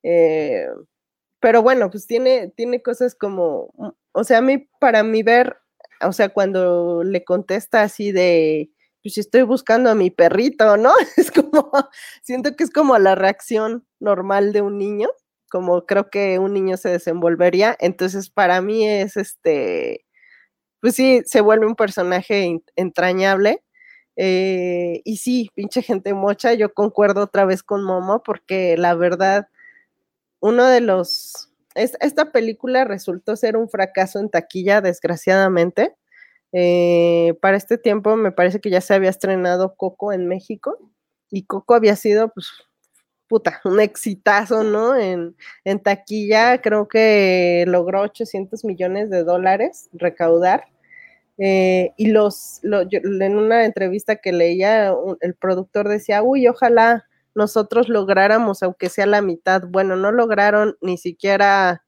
Eh, 0.04 0.68
pero 1.40 1.64
bueno, 1.64 1.90
pues 1.90 2.06
tiene, 2.08 2.50
tiene 2.56 2.82
cosas 2.82 3.16
como, 3.16 3.74
o 4.12 4.24
sea, 4.24 4.40
a 4.40 4.42
mí, 4.42 4.70
para 4.80 5.04
mí 5.04 5.24
ver, 5.24 5.58
o 6.02 6.14
sea, 6.14 6.30
cuando 6.30 7.04
le 7.04 7.24
contesta 7.24 7.82
así 7.84 8.12
de, 8.12 8.72
pues 9.04 9.18
estoy 9.18 9.44
buscando 9.44 9.90
a 9.90 9.96
mi 9.96 10.12
perrito, 10.12 10.78
¿no? 10.78 10.92
Es 11.18 11.32
como, 11.32 11.72
siento 12.24 12.56
que 12.56 12.64
es 12.64 12.72
como 12.72 12.98
la 13.00 13.16
reacción 13.16 13.86
normal 14.00 14.54
de 14.54 14.62
un 14.62 14.78
niño, 14.78 15.10
como 15.52 15.86
creo 15.86 16.10
que 16.10 16.40
un 16.40 16.54
niño 16.54 16.78
se 16.78 16.90
desenvolvería, 16.90 17.76
entonces 17.80 18.30
para 18.30 18.62
mí 18.62 18.88
es 18.88 19.18
este, 19.18 20.06
pues 20.82 20.96
sí, 20.96 21.22
se 21.26 21.42
vuelve 21.42 21.66
un 21.68 21.76
personaje 21.76 22.62
entrañable 22.76 23.64
eh, 24.22 25.02
y 25.06 25.18
sí, 25.18 25.50
pinche 25.56 25.82
gente 25.82 26.14
mocha, 26.14 26.54
yo 26.54 26.74
concuerdo 26.74 27.24
otra 27.24 27.46
vez 27.46 27.64
con 27.64 27.86
Momo 27.86 28.22
porque 28.22 28.76
la 28.78 28.94
verdad, 28.94 29.48
uno 30.42 30.66
de 30.66 30.82
los... 30.82 31.49
esta 31.80 32.32
película 32.32 32.84
resultó 32.86 33.36
ser 33.36 33.58
un 33.58 33.70
fracaso 33.70 34.20
en 34.20 34.30
taquilla, 34.30 34.82
desgraciadamente. 34.82 35.96
Eh, 36.52 37.36
para 37.42 37.58
este 37.58 37.78
tiempo 37.78 38.16
me 38.16 38.32
parece 38.32 38.60
que 38.60 38.70
ya 38.70 38.82
se 38.82 38.94
había 38.94 39.12
estrenado 39.12 39.76
Coco 39.76 40.12
en 40.14 40.28
México 40.28 40.78
y 41.30 41.44
Coco 41.46 41.76
había 41.76 41.96
sido, 41.96 42.30
pues, 42.34 42.48
puta, 43.28 43.62
un 43.66 43.80
exitazo, 43.80 44.64
¿no? 44.64 44.96
En, 44.98 45.36
en 45.64 45.80
taquilla 45.80 46.62
creo 46.62 46.88
que 46.88 47.66
logró 47.68 48.02
800 48.02 48.66
millones 48.66 49.10
de 49.10 49.24
dólares 49.24 49.90
recaudar 49.94 50.66
eh, 51.42 51.94
y 51.96 52.08
los, 52.08 52.60
en 52.64 53.38
una 53.38 53.64
entrevista 53.64 54.18
que 54.18 54.34
leía, 54.34 54.94
el 55.22 55.36
productor 55.36 55.88
decía, 55.88 56.22
uy, 56.22 56.48
ojalá 56.48 57.06
nosotros 57.36 57.90
lográramos, 57.90 58.64
aunque 58.64 58.90
sea 58.90 59.06
la 59.06 59.22
mitad. 59.22 59.64
Bueno, 59.68 59.96
no 59.96 60.12
lograron 60.12 60.78
ni 60.82 60.98
siquiera, 60.98 61.84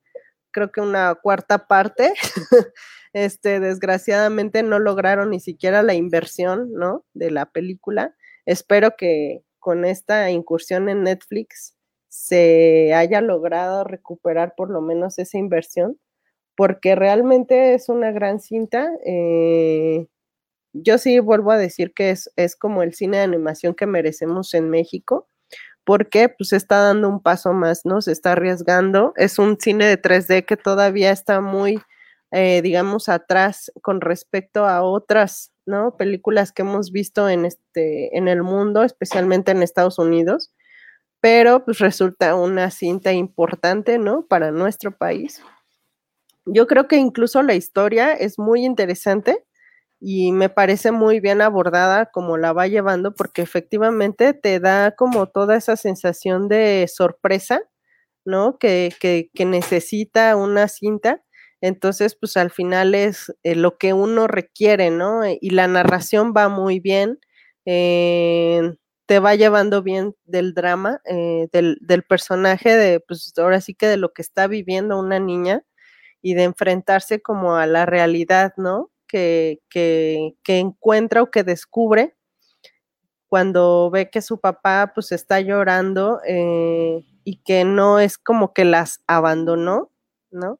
creo 0.51 0.71
que 0.71 0.81
una 0.81 1.15
cuarta 1.15 1.67
parte. 1.67 2.13
este, 3.13 3.59
desgraciadamente 3.59 4.63
no 4.63 4.79
lograron 4.79 5.31
ni 5.31 5.39
siquiera 5.39 5.83
la 5.83 5.93
inversión, 5.93 6.71
¿no? 6.73 7.05
De 7.13 7.31
la 7.31 7.45
película. 7.47 8.15
Espero 8.45 8.95
que 8.97 9.43
con 9.59 9.85
esta 9.85 10.31
incursión 10.31 10.89
en 10.89 11.03
Netflix 11.03 11.75
se 12.09 12.93
haya 12.93 13.21
logrado 13.21 13.83
recuperar 13.83 14.53
por 14.55 14.69
lo 14.69 14.81
menos 14.81 15.19
esa 15.19 15.37
inversión 15.37 15.99
porque 16.55 16.95
realmente 16.95 17.73
es 17.73 17.89
una 17.89 18.11
gran 18.11 18.39
cinta. 18.39 18.91
Eh, 19.05 20.07
yo 20.73 20.97
sí 20.97 21.19
vuelvo 21.19 21.51
a 21.51 21.57
decir 21.57 21.93
que 21.93 22.11
es, 22.11 22.31
es, 22.35 22.55
como 22.55 22.83
el 22.83 22.93
cine 22.93 23.17
de 23.17 23.23
animación 23.23 23.75
que 23.75 23.85
merecemos 23.85 24.53
en 24.53 24.69
México, 24.69 25.27
porque 25.83 26.29
pues 26.29 26.53
está 26.53 26.79
dando 26.79 27.09
un 27.09 27.21
paso 27.21 27.53
más, 27.53 27.85
¿no? 27.85 28.01
Se 28.01 28.11
está 28.11 28.33
arriesgando. 28.33 29.13
Es 29.15 29.39
un 29.39 29.57
cine 29.59 29.85
de 29.85 30.01
3D 30.01 30.45
que 30.45 30.57
todavía 30.57 31.11
está 31.11 31.41
muy, 31.41 31.81
eh, 32.31 32.61
digamos, 32.61 33.09
atrás 33.09 33.71
con 33.81 34.01
respecto 34.01 34.65
a 34.65 34.83
otras. 34.83 35.51
Películas 35.97 36.51
que 36.51 36.63
hemos 36.63 36.91
visto 36.91 37.29
en, 37.29 37.45
este, 37.45 38.17
en 38.17 38.27
el 38.27 38.43
mundo, 38.43 38.83
especialmente 38.83 39.51
en 39.51 39.63
Estados 39.63 39.99
Unidos, 39.99 40.51
pero 41.21 41.63
pues 41.63 41.79
resulta 41.79 42.35
una 42.35 42.71
cinta 42.71 43.13
importante, 43.13 43.97
¿no? 43.97 44.25
Para 44.27 44.51
nuestro 44.51 44.91
país. 44.91 45.41
Yo 46.45 46.67
creo 46.67 46.89
que 46.89 46.97
incluso 46.97 47.41
la 47.41 47.53
historia 47.53 48.11
es 48.11 48.37
muy 48.37 48.65
interesante 48.65 49.45
y 50.03 50.31
me 50.31 50.49
parece 50.49 50.91
muy 50.91 51.19
bien 51.19 51.41
abordada 51.41 52.07
como 52.07 52.37
la 52.37 52.53
va 52.53 52.67
llevando 52.67 53.13
porque 53.13 53.43
efectivamente 53.43 54.33
te 54.33 54.59
da 54.59 54.95
como 54.95 55.27
toda 55.27 55.55
esa 55.55 55.75
sensación 55.77 56.49
de 56.49 56.89
sorpresa, 56.91 57.61
¿no? 58.25 58.57
Que, 58.59 58.91
que, 58.99 59.45
necesita 59.45 60.35
una 60.35 60.67
cinta. 60.69 61.23
Entonces, 61.61 62.15
pues 62.19 62.35
al 62.37 62.51
final 62.51 62.95
es 62.95 63.33
eh, 63.43 63.55
lo 63.55 63.77
que 63.77 63.93
uno 63.93 64.27
requiere, 64.27 64.89
¿no? 64.89 65.21
Y 65.27 65.51
la 65.51 65.67
narración 65.67 66.33
va 66.35 66.49
muy 66.49 66.79
bien, 66.79 67.19
eh, 67.65 68.73
te 69.05 69.19
va 69.19 69.35
llevando 69.35 69.83
bien 69.83 70.15
del 70.25 70.53
drama, 70.55 71.01
eh, 71.05 71.47
del, 71.53 71.77
del, 71.81 72.03
personaje, 72.03 72.75
de, 72.75 73.01
pues 73.01 73.33
ahora 73.37 73.61
sí 73.61 73.75
que 73.75 73.87
de 73.87 73.97
lo 73.97 74.13
que 74.13 74.23
está 74.23 74.47
viviendo 74.47 74.99
una 74.99 75.19
niña 75.19 75.63
y 76.23 76.33
de 76.35 76.43
enfrentarse 76.43 77.21
como 77.21 77.55
a 77.55 77.67
la 77.67 77.85
realidad, 77.85 78.53
¿no? 78.57 78.91
Que, 79.11 79.59
encuentra 80.47 81.21
o 81.21 81.31
que 81.31 81.43
descubre 81.43 82.15
cuando 83.27 83.89
ve 83.91 84.09
que 84.09 84.21
su 84.21 84.39
papá 84.39 84.91
pues 84.93 85.11
está 85.11 85.39
llorando 85.41 86.19
eh, 86.25 87.05
y 87.23 87.37
que 87.43 87.63
no 87.65 87.99
es 87.99 88.17
como 88.17 88.53
que 88.53 88.65
las 88.65 89.01
abandonó, 89.07 89.91
¿no? 90.31 90.59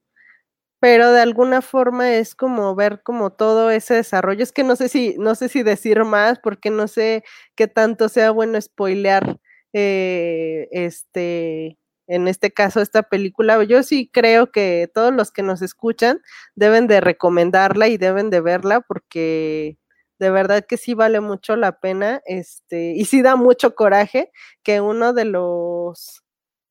Pero 0.82 1.12
de 1.12 1.22
alguna 1.22 1.62
forma 1.62 2.16
es 2.16 2.36
como 2.36 2.76
ver 2.76 3.04
como 3.04 3.32
todo 3.32 3.70
ese 3.72 3.96
desarrollo. 3.96 4.44
Es 4.44 4.52
que 4.52 4.64
no 4.64 4.76
sé 4.76 4.90
si, 4.90 5.16
no 5.20 5.36
sé 5.36 5.50
si 5.50 5.64
decir 5.64 6.04
más, 6.06 6.40
porque 6.40 6.72
no 6.72 6.88
sé 6.88 7.24
qué 7.56 7.68
tanto 7.68 8.10
sea 8.10 8.32
bueno 8.32 8.60
spoilear 8.60 9.38
eh, 9.74 10.68
este 10.72 11.78
en 12.12 12.28
este 12.28 12.52
caso 12.52 12.82
esta 12.82 13.04
película. 13.04 13.64
Yo 13.64 13.84
sí 13.84 14.10
creo 14.12 14.52
que 14.52 14.90
todos 14.94 15.14
los 15.14 15.32
que 15.32 15.44
nos 15.44 15.62
escuchan 15.62 16.22
deben 16.56 16.88
de 16.88 17.00
recomendarla 17.02 17.88
y 17.88 17.98
deben 17.98 18.30
de 18.30 18.42
verla 18.42 18.82
porque 18.82 19.78
de 20.20 20.30
verdad 20.30 20.66
que 20.68 20.78
sí 20.78 20.94
vale 20.94 21.22
mucho 21.22 21.56
la 21.56 21.80
pena, 21.80 22.22
este, 22.26 22.92
y 22.96 23.06
sí 23.06 23.22
da 23.22 23.36
mucho 23.38 23.76
coraje 23.76 24.32
que 24.64 24.82
uno 24.82 25.14
de 25.14 25.26
los 25.26 26.24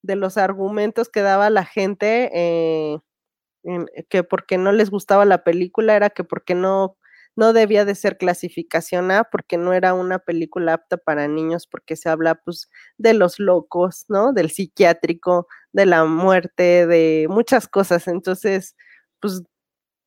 de 0.03 0.15
los 0.15 0.37
argumentos 0.37 1.09
que 1.09 1.21
daba 1.21 1.49
la 1.49 1.65
gente 1.65 2.31
eh, 2.33 2.97
que 4.09 4.23
porque 4.23 4.57
no 4.57 4.71
les 4.71 4.89
gustaba 4.91 5.25
la 5.25 5.43
película 5.43 5.95
era 5.95 6.09
que 6.09 6.23
porque 6.23 6.55
no 6.55 6.97
no 7.35 7.53
debía 7.53 7.85
de 7.85 7.95
ser 7.95 8.17
clasificación 8.17 9.11
A 9.11 9.23
porque 9.25 9.57
no 9.57 9.73
era 9.73 9.93
una 9.93 10.19
película 10.19 10.73
apta 10.75 10.97
para 10.97 11.27
niños 11.27 11.67
porque 11.67 11.95
se 11.95 12.09
habla 12.09 12.35
pues 12.35 12.69
de 12.97 13.13
los 13.13 13.39
locos, 13.39 14.05
¿no? 14.09 14.33
Del 14.33 14.51
psiquiátrico, 14.51 15.47
de 15.73 15.85
la 15.85 16.05
muerte, 16.05 16.87
de 16.87 17.27
muchas 17.29 17.67
cosas. 17.67 18.07
Entonces, 18.07 18.75
pues 19.19 19.43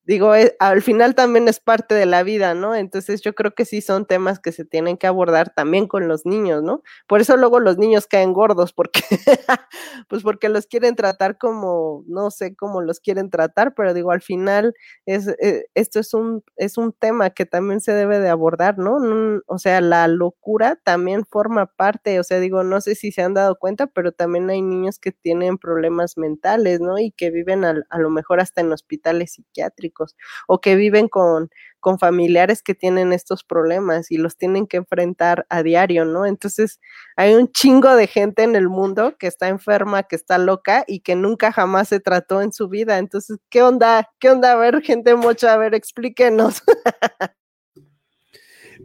digo, 0.07 0.35
eh, 0.35 0.55
al 0.59 0.83
final 0.83 1.15
también 1.15 1.49
es 1.49 1.61
parte 1.61 1.95
de 1.95 2.07
la 2.07 2.23
vida, 2.23 2.55
¿no? 2.55 2.75
Entonces 2.75 3.23
yo 3.23 3.35
creo 3.35 3.55
que 3.55 3.65
sí 3.65 3.81
son 3.81 4.07
temas 4.07 4.39
que 4.39 4.53
se 4.53 4.65
tienen 4.65 4.97
que 4.99 5.07
abordar 5.07 5.51
también 5.55 5.87
con 5.89 6.09
los 6.09 6.27
niños, 6.27 6.63
¿no? 6.63 6.83
Por 7.07 7.21
eso 7.21 7.37
luego 7.37 7.59
los 7.61 7.79
niños 7.79 8.07
caen 8.07 8.33
gordos, 8.35 8.73
porque, 8.73 9.01
pues 10.09 10.23
porque 10.23 10.49
los 10.49 10.67
quieren 10.67 10.95
tratar 10.97 11.39
como, 11.39 12.05
no 12.07 12.31
sé 12.31 12.55
cómo 12.55 12.83
los 12.83 13.01
quieren 13.01 13.31
tratar, 13.31 13.75
pero 13.75 13.95
digo, 13.95 14.11
al 14.11 14.21
final 14.21 14.75
es, 15.07 15.29
eh, 15.41 15.67
esto 15.75 16.01
es 16.01 16.13
un, 16.13 16.45
es 16.57 16.77
un 16.77 16.93
tema 16.93 17.31
que 17.31 17.47
también 17.47 17.81
se 17.81 17.93
debe 17.93 18.19
de 18.19 18.29
abordar, 18.29 18.79
¿no? 18.79 18.99
O 19.47 19.59
sea, 19.59 19.81
la 19.81 20.07
locura 20.09 20.79
también 20.85 21.25
forma 21.25 21.67
parte, 21.67 22.21
o 22.21 22.25
sea, 22.25 22.41
digo, 22.41 22.63
no 22.63 22.81
sé 22.81 22.95
si 22.95 23.11
se 23.11 23.23
han 23.23 23.35
dado 23.35 23.57
cuenta, 23.59 23.87
pero 23.87 24.13
también 24.13 24.51
hay 24.51 24.61
niños 24.63 24.99
que 24.99 25.13
tienen 25.13 25.57
problemas 25.59 26.19
mentales, 26.19 26.81
¿no? 26.81 26.99
Y 26.99 27.11
que 27.13 27.31
viven 27.31 27.65
a 27.65 27.99
lo 27.99 28.11
mejor 28.11 28.41
hasta 28.41 28.61
en 28.61 28.73
hospitales 28.73 29.33
psiquiátricos 29.33 29.94
o 30.47 30.61
que 30.61 30.77
viven 30.77 31.09
con, 31.09 31.51
con 31.81 31.99
familiares 31.99 32.63
que 32.63 32.75
tienen 32.75 33.13
estos 33.13 33.45
problemas 33.45 34.11
y 34.11 34.17
los 34.17 34.37
tienen 34.37 34.67
que 34.67 34.79
enfrentar 34.79 35.47
a 35.51 35.63
diario, 35.63 36.05
¿no? 36.05 36.27
Entonces, 36.27 36.81
hay 37.17 37.35
un 37.35 37.53
chingo 37.53 37.95
de 37.95 38.07
gente 38.07 38.43
en 38.43 38.57
el 38.57 38.69
mundo 38.69 39.17
que 39.19 39.27
está 39.27 39.49
enferma, 39.49 40.05
que 40.05 40.17
está 40.17 40.39
loca 40.39 40.85
y 40.87 41.01
que 41.01 41.15
nunca 41.15 41.53
jamás 41.53 41.89
se 41.89 42.01
trató 42.01 42.41
en 42.43 42.53
su 42.53 42.69
vida. 42.69 42.99
Entonces, 42.99 43.39
¿qué 43.51 43.63
onda? 43.63 44.09
¿Qué 44.19 44.31
onda? 44.31 44.53
A 44.53 44.57
ver, 44.57 44.83
gente 44.83 45.15
mocha, 45.15 45.53
a 45.53 45.57
ver, 45.59 45.75
explíquenos. 45.75 46.63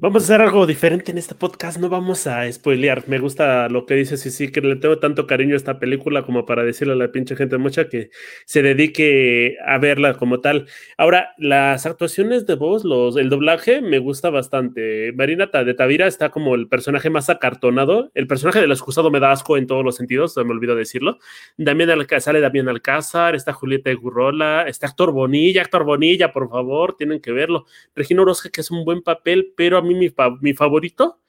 Vamos 0.01 0.23
a 0.23 0.25
hacer 0.27 0.41
algo 0.41 0.65
diferente 0.65 1.11
en 1.11 1.17
este 1.17 1.35
podcast, 1.35 1.77
no 1.77 1.89
vamos 1.89 2.25
a 2.25 2.49
spoilear. 2.49 3.03
Me 3.07 3.19
gusta 3.19 3.67
lo 3.67 3.85
que 3.85 3.95
dices 3.95 4.25
y 4.25 4.31
sí, 4.31 4.49
que 4.49 4.61
le 4.61 4.77
tengo 4.77 4.97
tanto 4.97 5.27
cariño 5.27 5.55
a 5.55 5.57
esta 5.57 5.77
película 5.77 6.23
como 6.23 6.45
para 6.45 6.63
decirle 6.63 6.93
a 6.93 6.95
la 6.95 7.11
pinche 7.11 7.35
gente 7.35 7.57
mucha 7.57 7.89
que 7.89 8.09
se 8.45 8.61
dedique 8.61 9.57
a 9.67 9.77
verla 9.77 10.13
como 10.13 10.39
tal. 10.39 10.67
Ahora, 10.97 11.33
las 11.37 11.85
actuaciones 11.85 12.45
de 12.45 12.55
voz, 12.55 12.85
los, 12.85 13.17
el 13.17 13.27
doblaje 13.27 13.81
me 13.81 13.99
gusta 13.99 14.29
bastante. 14.29 15.11
Marina 15.11 15.47
de 15.47 15.73
Tavira 15.73 16.07
está 16.07 16.29
como 16.29 16.55
el 16.55 16.69
personaje 16.69 17.09
más 17.09 17.29
acartonado. 17.29 18.09
El 18.13 18.25
personaje 18.25 18.61
del 18.61 18.71
excusado 18.71 19.11
me 19.11 19.19
da 19.19 19.33
asco 19.33 19.57
en 19.57 19.67
todos 19.67 19.83
los 19.83 19.97
sentidos, 19.97 20.33
se 20.33 20.45
me 20.45 20.51
olvidó 20.51 20.77
decirlo. 20.77 21.17
También 21.61 21.89
sale 22.21 22.39
Damián 22.39 22.69
Alcázar, 22.69 23.35
está 23.35 23.51
Julieta 23.51 23.93
Gurrola, 23.95 24.63
está 24.65 24.87
Actor 24.87 25.11
Bonilla, 25.11 25.61
Actor 25.61 25.83
Bonilla, 25.83 26.31
por 26.31 26.49
favor, 26.49 26.95
tienen 26.95 27.19
que 27.19 27.33
verlo. 27.33 27.65
Regina 27.97 28.21
Orozca, 28.21 28.49
que 28.49 28.61
es 28.61 28.71
un 28.71 28.85
buen 28.85 29.01
papel, 29.01 29.51
pero 29.57 29.77
a 29.77 29.81
mí 29.81 29.88
mi, 29.95 30.53
favorito, 30.53 31.19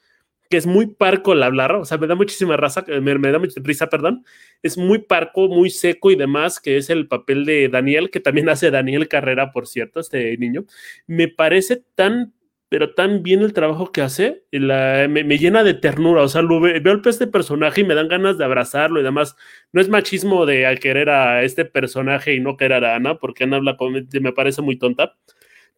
que 0.49 0.57
es 0.57 0.67
muy 0.67 0.87
parco 0.89 1.33
al 1.33 1.43
hablar, 1.43 1.75
o 1.77 1.85
sea, 1.85 1.99
me 1.99 2.07
da 2.07 2.15
muchísima 2.15 2.57
raza, 2.57 2.85
me, 2.89 3.19
me 3.19 3.31
da 3.31 3.39
mucha 3.39 3.61
risa, 3.63 3.89
perdón, 3.89 4.25
es 4.63 4.77
muy 4.77 4.99
parco, 4.99 5.49
muy 5.49 5.71
seco 5.71 6.11
y 6.11 6.17
demás, 6.17 6.61
que 6.61 6.77
es 6.77 6.91
el 6.91 7.07
papel 7.09 7.45
de 7.45 7.69
Daniel, 7.69 8.11
que 8.11 8.21
también 8.21 8.49
hace 8.51 8.71
Daniel 8.71 9.09
Carrera, 9.09 9.53
por 9.53 9.67
cierto, 9.67 10.01
este 10.01 10.37
niño, 10.39 10.65
me 11.07 11.29
parece 11.29 11.85
tan 11.95 12.35
pero 12.71 12.95
tan 12.95 13.25
bien 13.25 13.41
el 13.43 13.53
trabajo 13.53 13.91
que 13.91 14.01
hace, 14.01 14.45
me, 14.53 15.39
llena 15.39 15.65
de 15.65 15.75
ternura, 15.75 16.23
o 16.23 16.29
sea, 16.29 16.41
lo, 16.41 16.61
veo 16.61 17.03
este 17.05 17.27
personaje 17.27 17.81
y 17.81 17.85
me 17.85 17.97
dan 17.97 18.07
ganas 18.07 18.39
de 18.39 18.45
abrazarlo 18.45 19.01
y 19.01 19.03
demás. 19.03 19.35
No 19.73 19.81
es 19.81 19.89
machismo 19.89 20.47
de 20.47 20.79
querer 20.81 21.11
a 21.11 21.43
este 21.43 21.65
personaje 21.65 22.33
y 22.33 22.39
no 22.39 22.57
querer 22.57 22.85
a 22.85 22.95
Ana, 22.95 23.17
porque 23.17 23.43
Ana 23.43 23.57
habla 23.57 23.77
con, 23.77 23.93
me 23.93 24.33
parece 24.33 24.63
muy 24.63 24.79
tonta, 24.79 25.17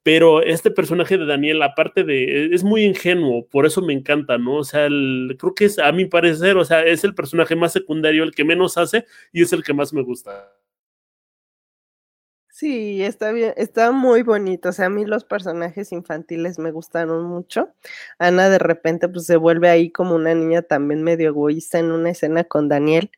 pero 0.02 0.42
este 0.42 0.71
personaje 0.71 1.16
de 1.16 1.26
Daniel, 1.26 1.62
aparte 1.62 2.04
de, 2.04 2.54
es 2.54 2.64
muy 2.64 2.85
ingenuo, 2.85 3.47
por 3.47 3.66
eso 3.66 3.82
me 3.82 3.92
encanta, 3.92 4.38
¿no? 4.38 4.56
O 4.56 4.64
sea, 4.64 4.88
creo 4.88 5.54
que 5.54 5.66
es, 5.66 5.78
a 5.78 5.92
mi 5.92 6.06
parecer, 6.06 6.56
o 6.56 6.64
sea, 6.64 6.82
es 6.85 7.04
el 7.04 7.14
personaje 7.14 7.54
más 7.54 7.73
secundario, 7.73 8.25
el 8.25 8.35
que 8.35 8.44
menos 8.44 8.76
hace 8.78 9.06
y 9.32 9.42
es 9.42 9.52
el 9.52 9.62
que 9.62 9.75
más 9.75 9.92
me 9.92 10.02
gusta. 10.02 10.52
Sí, 12.62 13.02
está 13.02 13.32
bien, 13.32 13.54
está 13.56 13.92
muy 13.92 14.23
bonito. 14.23 14.68
O 14.68 14.73
sea, 14.73 14.87
a 14.87 14.90
mí 14.90 15.04
los 15.06 15.25
personajes 15.25 15.90
infantiles 15.90 16.59
me 16.59 16.71
gustaron 16.71 17.25
mucho. 17.25 17.71
Ana 18.18 18.50
de 18.50 18.59
repente 18.59 19.09
pues 19.09 19.26
se 19.26 19.37
vuelve 19.37 19.68
ahí 19.71 19.90
como 19.90 20.14
una 20.14 20.35
niña 20.35 20.62
también 20.62 21.02
medio 21.02 21.28
egoísta 21.28 21.78
en 21.78 21.90
una 21.90 22.11
escena 22.11 22.44
con 22.44 22.68
Daniel. 22.68 23.11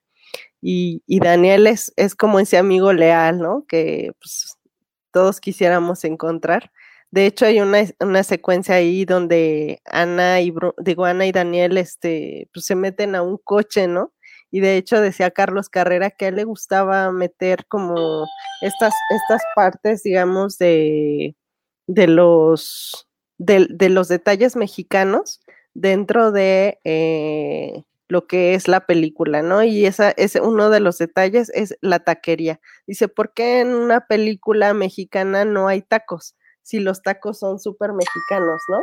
Y, 0.62 1.02
y 1.06 1.20
Daniel 1.20 1.66
es, 1.66 1.92
es 1.96 2.14
como 2.14 2.40
ese 2.40 2.58
amigo 2.58 2.92
leal, 2.92 3.38
¿no? 3.38 3.66
Que 3.66 4.12
pues 4.18 4.56
todos 5.14 5.40
quisiéramos 5.40 6.04
encontrar. 6.04 6.72
De 7.12 7.26
hecho, 7.26 7.46
hay 7.46 7.60
una, 7.60 7.78
una 8.00 8.24
secuencia 8.24 8.74
ahí 8.74 9.04
donde 9.04 9.80
Ana 9.84 10.40
y, 10.40 10.52
digo, 10.78 11.04
Ana 11.04 11.24
y 11.26 11.30
Daniel 11.32 11.78
este, 11.78 12.50
pues, 12.52 12.66
se 12.66 12.74
meten 12.74 13.14
a 13.14 13.22
un 13.22 13.38
coche, 13.38 13.86
¿no? 13.86 14.12
Y 14.50 14.60
de 14.60 14.76
hecho 14.76 15.00
decía 15.00 15.30
Carlos 15.30 15.68
Carrera 15.68 16.10
que 16.10 16.24
a 16.24 16.28
él 16.28 16.36
le 16.36 16.44
gustaba 16.44 17.12
meter 17.12 17.66
como 17.68 18.26
estas, 18.62 18.92
estas 19.10 19.42
partes, 19.54 20.02
digamos, 20.02 20.58
de, 20.58 21.36
de 21.86 22.06
los, 22.08 23.08
de, 23.38 23.88
los 23.90 24.08
detalles 24.08 24.56
mexicanos 24.56 25.40
dentro 25.72 26.32
de 26.32 26.80
eh, 26.82 27.84
lo 28.08 28.26
que 28.26 28.54
es 28.54 28.68
la 28.68 28.86
película, 28.86 29.42
¿no? 29.42 29.62
Y 29.62 29.86
esa 29.86 30.10
es 30.10 30.36
uno 30.36 30.70
de 30.70 30.80
los 30.80 30.98
detalles, 30.98 31.50
es 31.54 31.76
la 31.80 32.00
taquería. 32.00 32.60
Dice, 32.86 33.08
¿por 33.08 33.32
qué 33.32 33.60
en 33.60 33.74
una 33.74 34.06
película 34.06 34.74
mexicana 34.74 35.44
no 35.44 35.68
hay 35.68 35.82
tacos? 35.82 36.36
Si 36.62 36.80
los 36.80 37.02
tacos 37.02 37.38
son 37.38 37.58
súper 37.58 37.92
mexicanos, 37.92 38.62
¿no? 38.68 38.82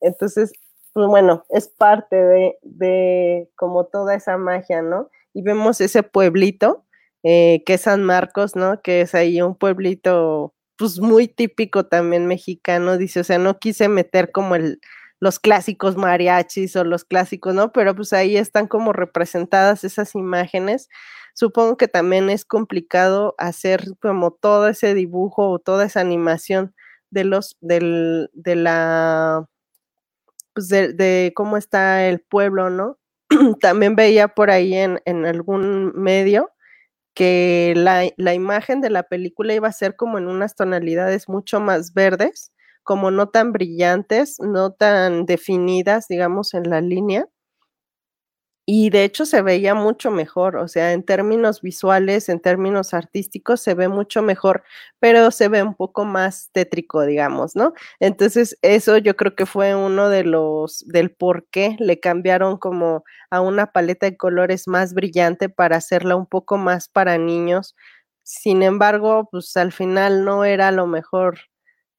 Entonces, 0.00 0.52
pues 0.92 1.06
bueno, 1.08 1.44
es 1.50 1.68
parte 1.68 2.16
de, 2.16 2.58
de, 2.62 3.50
como 3.56 3.86
toda 3.86 4.14
esa 4.14 4.36
magia, 4.36 4.82
¿no? 4.82 5.10
Y 5.32 5.42
vemos 5.42 5.80
ese 5.80 6.02
pueblito, 6.02 6.84
eh, 7.22 7.62
que 7.66 7.74
es 7.74 7.82
San 7.82 8.02
Marcos, 8.02 8.56
¿no? 8.56 8.80
Que 8.82 9.02
es 9.02 9.14
ahí 9.14 9.42
un 9.42 9.56
pueblito, 9.56 10.54
pues 10.78 10.98
muy 11.00 11.28
típico 11.28 11.86
también 11.86 12.26
mexicano, 12.26 12.96
dice, 12.96 13.20
o 13.20 13.24
sea, 13.24 13.38
no 13.38 13.58
quise 13.58 13.88
meter 13.88 14.32
como 14.32 14.54
el, 14.54 14.80
los 15.20 15.38
clásicos 15.38 15.96
mariachis 15.96 16.76
o 16.76 16.84
los 16.84 17.04
clásicos, 17.04 17.54
¿no? 17.54 17.72
Pero 17.72 17.94
pues 17.94 18.12
ahí 18.12 18.36
están 18.36 18.66
como 18.66 18.92
representadas 18.92 19.84
esas 19.84 20.14
imágenes. 20.14 20.88
Supongo 21.34 21.76
que 21.76 21.88
también 21.88 22.30
es 22.30 22.44
complicado 22.44 23.34
hacer 23.38 23.84
como 24.00 24.32
todo 24.32 24.68
ese 24.68 24.94
dibujo 24.94 25.50
o 25.50 25.58
toda 25.58 25.86
esa 25.86 26.00
animación 26.00 26.74
de 27.10 27.24
los, 27.24 27.56
del, 27.60 28.30
de 28.34 28.56
la, 28.56 29.46
pues 30.54 30.68
de, 30.68 31.32
cómo 31.34 31.56
está 31.56 32.06
el 32.06 32.20
pueblo, 32.20 32.70
¿no? 32.70 32.98
también 33.60 33.96
veía 33.96 34.28
por 34.28 34.50
ahí 34.50 34.74
en, 34.74 35.00
en 35.04 35.26
algún 35.26 35.92
medio 35.94 36.50
que 37.14 37.74
la, 37.76 38.10
la, 38.18 38.34
imagen 38.34 38.80
de 38.82 38.90
la 38.90 39.04
película 39.04 39.54
iba 39.54 39.68
a 39.68 39.72
ser 39.72 39.96
como 39.96 40.18
en 40.18 40.28
unas 40.28 40.54
tonalidades 40.54 41.28
mucho 41.28 41.60
más 41.60 41.94
verdes 41.94 42.52
como 42.86 43.10
no 43.10 43.28
tan 43.28 43.52
brillantes, 43.52 44.38
no 44.40 44.72
tan 44.72 45.26
definidas, 45.26 46.08
digamos, 46.08 46.54
en 46.54 46.70
la 46.70 46.80
línea. 46.80 47.28
Y 48.68 48.90
de 48.90 49.04
hecho 49.04 49.26
se 49.26 49.42
veía 49.42 49.74
mucho 49.76 50.10
mejor, 50.10 50.56
o 50.56 50.66
sea, 50.66 50.92
en 50.92 51.04
términos 51.04 51.62
visuales, 51.62 52.28
en 52.28 52.40
términos 52.40 52.94
artísticos, 52.94 53.60
se 53.60 53.74
ve 53.74 53.86
mucho 53.86 54.22
mejor, 54.22 54.64
pero 54.98 55.30
se 55.30 55.46
ve 55.48 55.62
un 55.62 55.76
poco 55.76 56.04
más 56.04 56.50
tétrico, 56.52 57.02
digamos, 57.06 57.54
¿no? 57.54 57.74
Entonces, 58.00 58.58
eso 58.62 58.98
yo 58.98 59.14
creo 59.16 59.36
que 59.36 59.46
fue 59.46 59.76
uno 59.76 60.08
de 60.08 60.24
los, 60.24 60.84
del 60.88 61.12
por 61.12 61.46
qué 61.48 61.76
le 61.78 62.00
cambiaron 62.00 62.56
como 62.58 63.04
a 63.30 63.40
una 63.40 63.66
paleta 63.70 64.06
de 64.06 64.16
colores 64.16 64.66
más 64.66 64.94
brillante 64.94 65.48
para 65.48 65.76
hacerla 65.76 66.16
un 66.16 66.26
poco 66.26 66.56
más 66.56 66.88
para 66.88 67.18
niños. 67.18 67.76
Sin 68.24 68.64
embargo, 68.64 69.28
pues 69.30 69.56
al 69.56 69.70
final 69.70 70.24
no 70.24 70.44
era 70.44 70.72
lo 70.72 70.88
mejor 70.88 71.38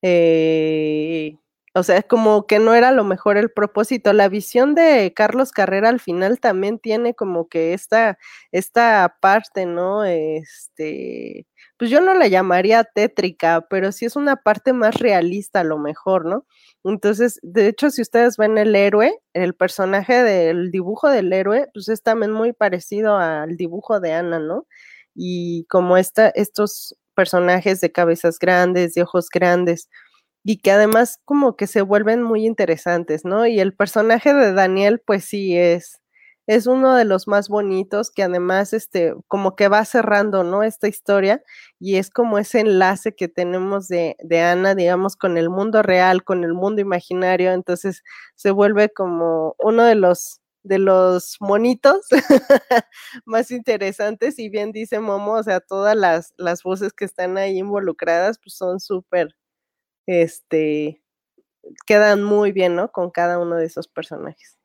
eh, 0.02 1.38
o 1.78 1.84
sea, 1.84 2.02
como 2.02 2.48
que 2.48 2.58
no 2.60 2.74
era 2.74 2.92
lo 2.92 3.04
mejor 3.04 3.38
el 3.38 3.52
propósito. 3.52 4.12
La 4.14 4.30
visión 4.30 4.74
de 4.74 5.14
Carlos 5.16 5.52
Carrera 5.52 5.90
al 5.90 6.00
final 6.00 6.40
también 6.40 6.80
tiene 6.80 7.14
como 7.14 7.48
que 7.50 7.74
esta, 7.74 8.18
esta 8.52 9.18
parte, 9.22 9.66
¿no? 9.68 10.04
Este, 10.04 11.46
pues 11.78 11.92
yo 11.92 12.02
no 12.02 12.16
la 12.16 12.28
llamaría 12.28 12.84
tétrica, 12.84 13.68
pero 13.70 13.92
sí 13.92 14.06
es 14.06 14.16
una 14.16 14.38
parte 14.38 14.74
más 14.74 14.96
realista 14.96 15.60
a 15.60 15.64
lo 15.64 15.78
mejor, 15.78 16.26
¿no? 16.26 16.46
Entonces, 16.84 17.40
de 17.44 17.68
hecho, 17.68 17.92
si 17.92 18.02
ustedes 18.02 18.38
ven 18.38 18.58
el 18.58 18.76
héroe, 18.76 19.14
el 19.34 19.54
personaje 19.54 20.24
del 20.24 20.72
dibujo 20.72 21.10
del 21.10 21.32
héroe, 21.32 21.68
pues 21.74 21.90
es 21.90 22.02
también 22.02 22.32
muy 22.32 22.54
parecido 22.54 23.18
al 23.18 23.56
dibujo 23.56 24.00
de 24.00 24.14
Ana, 24.14 24.40
¿no? 24.40 24.66
Y 25.14 25.66
como 25.70 25.98
esta, 25.98 26.30
estos 26.30 26.96
personajes 27.18 27.82
de 27.82 27.92
cabezas 27.92 28.40
grandes, 28.40 28.94
de 28.94 29.02
ojos 29.04 29.30
grandes, 29.32 29.90
y 30.46 30.60
que 30.60 30.72
además 30.72 31.20
como 31.26 31.58
que 31.58 31.68
se 31.68 31.82
vuelven 31.82 32.22
muy 32.24 32.46
interesantes, 32.46 33.26
¿no? 33.26 33.48
Y 33.48 33.60
el 33.60 33.74
personaje 33.76 34.34
de 34.36 34.54
Daniel, 34.54 35.02
pues 35.06 35.26
sí, 35.26 35.58
es, 35.58 36.00
es 36.48 36.68
uno 36.68 36.96
de 36.96 37.06
los 37.06 37.28
más 37.28 37.50
bonitos 37.50 38.12
que 38.12 38.24
además, 38.24 38.74
este, 38.74 39.14
como 39.28 39.56
que 39.58 39.68
va 39.70 39.84
cerrando, 39.86 40.44
¿no? 40.46 40.64
Esta 40.64 40.88
historia 40.88 41.44
y 41.80 41.98
es 41.98 42.10
como 42.12 42.38
ese 42.40 42.62
enlace 42.62 43.16
que 43.16 43.28
tenemos 43.28 43.88
de, 43.90 44.16
de 44.24 44.42
Ana, 44.42 44.76
digamos, 44.76 45.18
con 45.18 45.38
el 45.38 45.50
mundo 45.50 45.82
real, 45.84 46.24
con 46.24 46.44
el 46.46 46.54
mundo 46.54 46.82
imaginario, 46.82 47.52
entonces 47.54 48.04
se 48.36 48.52
vuelve 48.52 48.90
como 48.90 49.56
uno 49.60 49.84
de 49.84 49.96
los 49.96 50.42
de 50.68 50.80
los 50.80 51.38
monitos 51.40 52.08
más 53.26 53.52
interesantes 53.52 54.40
y 54.40 54.50
bien 54.50 54.72
dice 54.72 55.00
Momo, 55.00 55.34
o 55.34 55.44
sea, 55.44 55.60
todas 55.60 55.96
las, 55.96 56.34
las 56.38 56.64
voces 56.64 56.94
que 56.94 57.06
están 57.06 57.38
ahí 57.38 57.58
involucradas 57.58 58.40
pues 58.40 58.56
son 58.56 58.80
súper, 58.80 59.36
este, 60.06 61.02
quedan 61.86 62.24
muy 62.24 62.52
bien, 62.52 62.76
¿no? 62.76 62.92
Con 62.92 63.12
cada 63.12 63.40
uno 63.40 63.56
de 63.56 63.66
esos 63.66 63.88
personajes. 63.88 64.58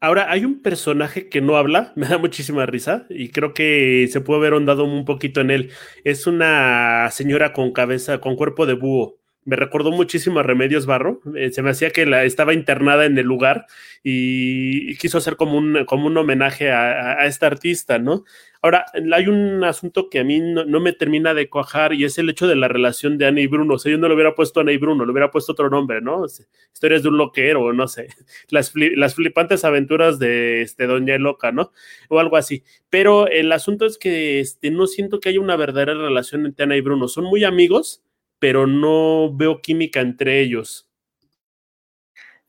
Ahora, 0.00 0.30
hay 0.30 0.44
un 0.44 0.60
personaje 0.60 1.30
que 1.30 1.40
no 1.40 1.56
habla, 1.56 1.92
me 1.96 2.06
da 2.06 2.18
muchísima 2.18 2.66
risa 2.66 3.06
y 3.08 3.30
creo 3.30 3.54
que 3.54 4.06
se 4.10 4.20
puede 4.20 4.40
haber 4.40 4.52
ahondado 4.52 4.84
un 4.84 5.04
poquito 5.04 5.40
en 5.40 5.50
él. 5.50 5.72
Es 6.04 6.26
una 6.26 7.10
señora 7.10 7.52
con 7.52 7.72
cabeza, 7.72 8.20
con 8.20 8.36
cuerpo 8.36 8.66
de 8.66 8.74
búho 8.74 9.23
me 9.44 9.56
recordó 9.56 9.90
muchísimo 9.90 10.40
a 10.40 10.42
Remedios 10.42 10.86
Barro. 10.86 11.20
Eh, 11.36 11.50
se 11.50 11.62
me 11.62 11.70
hacía 11.70 11.90
que 11.90 12.06
la, 12.06 12.24
estaba 12.24 12.54
internada 12.54 13.04
en 13.04 13.18
el 13.18 13.26
lugar 13.26 13.66
y, 14.02 14.96
quiso 14.96 15.18
hacer 15.18 15.36
como 15.36 15.58
un, 15.58 15.84
como 15.84 16.06
un 16.06 16.16
homenaje 16.16 16.70
a, 16.70 17.26
esta 17.26 17.46
artista, 17.46 17.98
¿no? 17.98 18.24
Ahora, 18.62 18.86
hay 19.12 19.26
un 19.26 19.62
asunto 19.62 20.08
que 20.08 20.20
a 20.20 20.24
mí 20.24 20.40
no, 20.40 20.80
me 20.80 20.94
termina 20.94 21.34
de 21.34 21.50
cuajar 21.50 21.92
y 21.92 22.04
es 22.04 22.16
el 22.16 22.30
hecho 22.30 22.46
de 22.46 22.56
la 22.56 22.66
relación 22.66 23.18
de 23.18 23.26
Ana 23.26 23.42
y 23.42 23.46
Bruno. 23.46 23.74
O 23.74 23.78
sea, 23.78 23.92
yo 23.92 23.98
no 23.98 24.08
le 24.08 24.14
hubiera 24.14 24.34
puesto 24.34 24.60
Ana 24.60 24.72
y 24.72 24.78
Bruno, 24.78 25.04
le 25.04 25.12
hubiera 25.12 25.30
puesto 25.30 25.52
otro 25.52 25.68
nombre, 25.68 26.00
¿no? 26.00 26.24
Historias 26.72 27.02
de 27.02 27.10
un 27.10 27.18
loquero, 27.18 27.74
no 27.74 27.86
sé. 27.86 28.08
Las, 28.48 28.72
las 28.74 29.14
flipantes 29.14 29.64
aventuras 29.64 30.18
de 30.18 30.62
este, 30.62 30.86
Doña 30.86 31.18
Loca, 31.18 31.52
¿no? 31.52 31.72
O 32.08 32.20
algo 32.20 32.38
así. 32.38 32.62
Pero 32.88 33.26
el 33.26 33.52
asunto 33.52 33.84
es 33.84 33.98
que 33.98 34.40
este, 34.40 34.70
no 34.70 34.86
siento 34.86 35.20
que 35.20 35.28
haya 35.28 35.40
una 35.40 35.56
verdadera 35.56 35.94
relación 35.94 36.46
entre 36.46 36.64
Ana 36.64 36.76
y 36.76 36.80
Bruno. 36.80 37.08
Son 37.08 37.24
muy 37.24 37.44
amigos, 37.44 38.02
pero 38.44 38.66
no 38.66 39.34
veo 39.34 39.62
química 39.62 40.02
entre 40.02 40.38
ellos. 40.38 40.86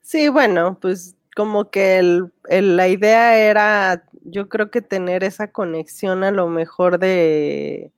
Sí, 0.02 0.28
bueno, 0.28 0.78
pues 0.78 1.16
como 1.34 1.70
que 1.70 2.20
la 2.50 2.88
idea 2.88 3.38
era, 3.38 4.04
yo 4.20 4.50
creo 4.50 4.70
que 4.70 4.82
tener 4.82 5.24
esa 5.24 5.52
conexión 5.52 6.22
a 6.22 6.32
lo 6.32 6.48
mejor 6.48 6.98
de, 6.98 7.94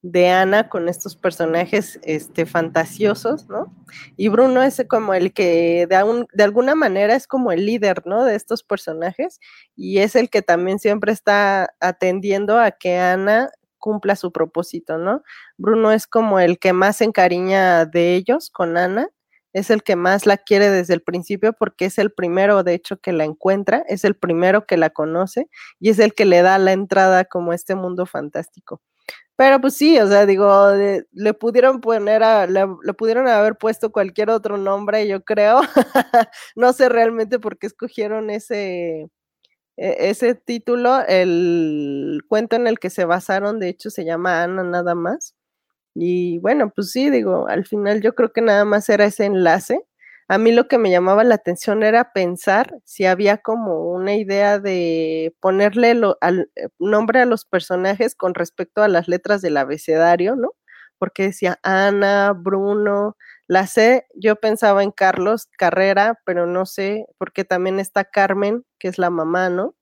de 0.00 0.28
Ana 0.30 0.70
con 0.70 0.88
estos 0.88 1.14
personajes 1.14 2.00
este, 2.04 2.46
fantasiosos, 2.46 3.46
¿no? 3.50 3.76
Y 4.16 4.28
Bruno 4.28 4.62
es 4.62 4.82
como 4.88 5.12
el 5.12 5.34
que 5.34 5.86
de, 5.86 6.26
de, 6.32 6.42
alguna 6.42 6.74
manera 6.74 7.14
es 7.14 7.26
como 7.26 7.52
el 7.52 7.66
líder, 7.66 8.06
¿no? 8.06 8.24
De 8.24 8.34
estos 8.34 8.62
personajes 8.62 9.40
y 9.76 9.98
es 9.98 10.16
el 10.16 10.30
que 10.30 10.40
también 10.40 10.78
siempre 10.78 11.12
está 11.12 11.74
atendiendo 11.80 12.58
a 12.58 12.70
que 12.70 12.96
Ana 12.96 13.50
cumpla 13.82 14.16
su 14.16 14.32
propósito, 14.32 14.96
¿no? 14.98 15.22
Bruno 15.58 15.92
es 15.92 16.06
como 16.06 16.38
el 16.40 16.58
que 16.60 16.72
más 16.72 16.98
se 16.98 17.04
encariña 17.04 17.84
de 17.84 18.14
ellos 18.14 18.48
con 18.50 18.76
Ana, 18.78 19.08
es 19.52 19.70
el 19.70 19.82
que 19.82 19.96
más 19.96 20.24
la 20.26 20.38
quiere 20.38 20.70
desde 20.70 20.94
el 20.94 21.02
principio 21.02 21.52
porque 21.52 21.86
es 21.86 21.98
el 21.98 22.12
primero, 22.12 22.62
de 22.62 22.74
hecho, 22.74 22.98
que 22.98 23.12
la 23.12 23.24
encuentra, 23.24 23.84
es 23.88 24.04
el 24.04 24.16
primero 24.16 24.66
que 24.66 24.76
la 24.78 24.90
conoce 24.90 25.48
y 25.80 25.90
es 25.90 25.98
el 25.98 26.14
que 26.14 26.24
le 26.24 26.42
da 26.42 26.58
la 26.58 26.72
entrada 26.72 27.24
como 27.24 27.52
a 27.52 27.54
este 27.56 27.74
mundo 27.74 28.06
fantástico. 28.06 28.80
Pero 29.36 29.60
pues 29.60 29.74
sí, 29.76 29.98
o 29.98 30.06
sea, 30.06 30.26
digo, 30.26 30.72
le 31.10 31.34
pudieron 31.34 31.80
poner 31.80 32.22
a, 32.22 32.46
le, 32.46 32.66
pudieron 32.96 33.26
haber 33.28 33.56
puesto 33.56 33.90
cualquier 33.90 34.30
otro 34.30 34.56
nombre, 34.58 35.08
yo 35.08 35.22
creo. 35.24 35.60
no 36.56 36.72
sé 36.72 36.88
realmente 36.88 37.38
por 37.40 37.58
qué 37.58 37.66
escogieron 37.66 38.30
ese, 38.30 39.10
ese 39.76 40.34
título. 40.34 41.00
El 41.06 42.22
cuento 42.28 42.56
en 42.56 42.66
el 42.66 42.78
que 42.78 42.90
se 42.90 43.04
basaron, 43.04 43.58
de 43.60 43.68
hecho, 43.68 43.90
se 43.90 44.04
llama 44.04 44.42
Ana 44.42 44.62
nada 44.64 44.94
más. 44.94 45.34
Y 45.94 46.38
bueno, 46.40 46.72
pues 46.74 46.90
sí, 46.92 47.10
digo, 47.10 47.48
al 47.48 47.66
final 47.66 48.00
yo 48.02 48.14
creo 48.14 48.32
que 48.32 48.40
nada 48.42 48.64
más 48.64 48.88
era 48.88 49.04
ese 49.06 49.26
enlace. 49.26 49.80
A 50.28 50.38
mí 50.38 50.52
lo 50.52 50.68
que 50.68 50.78
me 50.78 50.90
llamaba 50.90 51.24
la 51.24 51.34
atención 51.36 51.82
era 51.82 52.12
pensar 52.12 52.78
si 52.84 53.04
había 53.06 53.38
como 53.38 53.90
una 53.92 54.14
idea 54.16 54.58
de 54.58 55.34
ponerle 55.40 55.94
lo, 55.94 56.16
al, 56.22 56.50
eh, 56.56 56.68
nombre 56.78 57.20
a 57.20 57.26
los 57.26 57.44
personajes 57.44 58.14
con 58.14 58.34
respecto 58.34 58.82
a 58.82 58.88
las 58.88 59.08
letras 59.08 59.42
del 59.42 59.56
abecedario, 59.58 60.36
¿no? 60.36 60.52
Porque 60.98 61.24
decía 61.24 61.58
Ana, 61.62 62.32
Bruno, 62.34 63.16
la 63.52 63.66
C, 63.66 64.06
yo 64.14 64.36
pensaba 64.36 64.82
en 64.82 64.92
Carlos 64.92 65.46
Carrera, 65.58 66.18
pero 66.24 66.46
no 66.46 66.64
sé, 66.64 67.06
porque 67.18 67.44
también 67.44 67.80
está 67.80 68.04
Carmen, 68.04 68.64
que 68.78 68.88
es 68.88 68.96
la 68.96 69.10
mamá, 69.10 69.50
¿no? 69.50 69.74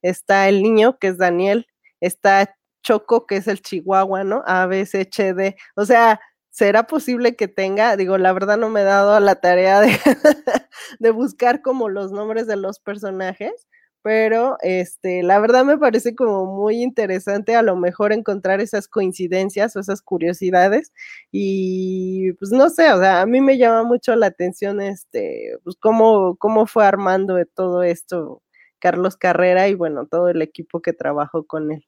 Está 0.00 0.48
el 0.48 0.62
niño, 0.62 0.98
que 0.98 1.08
es 1.08 1.18
Daniel, 1.18 1.66
está 2.00 2.56
Choco, 2.82 3.26
que 3.26 3.36
es 3.36 3.46
el 3.46 3.60
Chihuahua, 3.60 4.24
¿no? 4.24 4.42
A, 4.46 4.64
B, 4.64 4.86
C, 4.86 5.02
H, 5.02 5.34
D. 5.34 5.56
O 5.76 5.84
sea, 5.84 6.20
¿será 6.48 6.86
posible 6.86 7.36
que 7.36 7.48
tenga? 7.48 7.96
Digo, 7.96 8.16
la 8.16 8.32
verdad 8.32 8.56
no 8.56 8.70
me 8.70 8.80
he 8.80 8.84
dado 8.84 9.12
a 9.12 9.20
la 9.20 9.34
tarea 9.34 9.80
de, 9.82 9.90
de 10.98 11.10
buscar 11.10 11.60
como 11.60 11.90
los 11.90 12.10
nombres 12.12 12.46
de 12.46 12.56
los 12.56 12.78
personajes, 12.80 13.66
pero 14.08 14.56
este, 14.62 15.22
la 15.22 15.38
verdad 15.38 15.66
me 15.66 15.76
parece 15.76 16.14
como 16.14 16.46
muy 16.46 16.82
interesante 16.82 17.54
a 17.54 17.60
lo 17.60 17.76
mejor 17.76 18.14
encontrar 18.14 18.58
esas 18.58 18.88
coincidencias 18.88 19.76
o 19.76 19.80
esas 19.80 20.00
curiosidades 20.00 20.94
y 21.30 22.32
pues 22.38 22.50
no 22.50 22.70
sé, 22.70 22.90
o 22.90 22.98
sea, 22.98 23.20
a 23.20 23.26
mí 23.26 23.42
me 23.42 23.58
llama 23.58 23.82
mucho 23.82 24.16
la 24.16 24.28
atención 24.28 24.80
este, 24.80 25.58
pues 25.62 25.76
cómo, 25.78 26.36
cómo 26.38 26.66
fue 26.66 26.86
armando 26.86 27.36
todo 27.54 27.82
esto 27.82 28.42
Carlos 28.78 29.18
Carrera 29.18 29.68
y 29.68 29.74
bueno, 29.74 30.06
todo 30.06 30.30
el 30.30 30.40
equipo 30.40 30.80
que 30.80 30.94
trabajó 30.94 31.44
con 31.46 31.70
él 31.70 31.84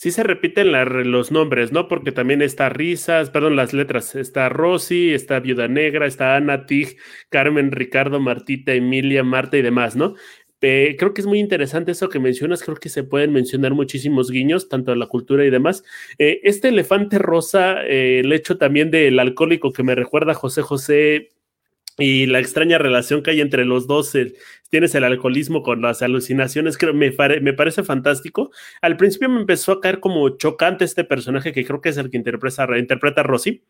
sí 0.00 0.12
se 0.12 0.22
repiten 0.22 0.72
los 1.10 1.30
nombres, 1.30 1.72
¿no? 1.72 1.86
Porque 1.86 2.10
también 2.10 2.40
está 2.40 2.70
Risas, 2.70 3.28
perdón, 3.28 3.54
las 3.54 3.74
letras. 3.74 4.14
Está 4.14 4.48
Rosy, 4.48 5.12
está 5.12 5.40
Viuda 5.40 5.68
Negra, 5.68 6.06
está 6.06 6.36
Ana 6.36 6.64
Tig, 6.64 6.96
Carmen, 7.28 7.70
Ricardo, 7.70 8.18
Martita, 8.18 8.72
Emilia, 8.72 9.22
Marta 9.24 9.58
y 9.58 9.62
demás, 9.62 9.96
¿no? 9.96 10.14
Eh, 10.62 10.96
creo 10.98 11.14
que 11.14 11.22
es 11.22 11.26
muy 11.26 11.38
interesante 11.38 11.92
eso 11.92 12.08
que 12.08 12.18
mencionas, 12.18 12.62
creo 12.62 12.76
que 12.76 12.88
se 12.88 13.02
pueden 13.02 13.32
mencionar 13.32 13.72
muchísimos 13.74 14.30
guiños, 14.30 14.68
tanto 14.68 14.92
a 14.92 14.96
la 14.96 15.06
cultura 15.06 15.44
y 15.44 15.50
demás. 15.50 15.84
Eh, 16.18 16.40
este 16.44 16.68
elefante 16.68 17.18
rosa, 17.18 17.82
eh, 17.86 18.20
el 18.20 18.32
hecho 18.32 18.58
también 18.58 18.90
del 18.90 19.18
alcohólico 19.18 19.72
que 19.72 19.82
me 19.82 19.94
recuerda 19.94 20.32
a 20.32 20.34
José 20.34 20.62
José 20.62 21.28
y 21.98 22.26
la 22.26 22.40
extraña 22.40 22.78
relación 22.78 23.22
que 23.22 23.30
hay 23.30 23.40
entre 23.40 23.64
los 23.64 23.86
dos, 23.86 24.12
tienes 24.70 24.94
el 24.94 25.04
alcoholismo 25.04 25.62
con 25.62 25.82
las 25.82 26.02
alucinaciones, 26.02 26.78
creo, 26.78 26.94
me, 26.94 27.10
me 27.40 27.52
parece 27.52 27.82
fantástico. 27.82 28.50
Al 28.80 28.96
principio 28.96 29.28
me 29.28 29.40
empezó 29.40 29.72
a 29.72 29.80
caer 29.80 30.00
como 30.00 30.28
chocante 30.36 30.84
este 30.84 31.04
personaje 31.04 31.52
que 31.52 31.64
creo 31.64 31.80
que 31.80 31.90
es 31.90 31.96
el 31.96 32.10
que 32.10 32.16
interpreta, 32.16 32.78
interpreta 32.78 33.20
a 33.22 33.24
Rosy, 33.24 33.64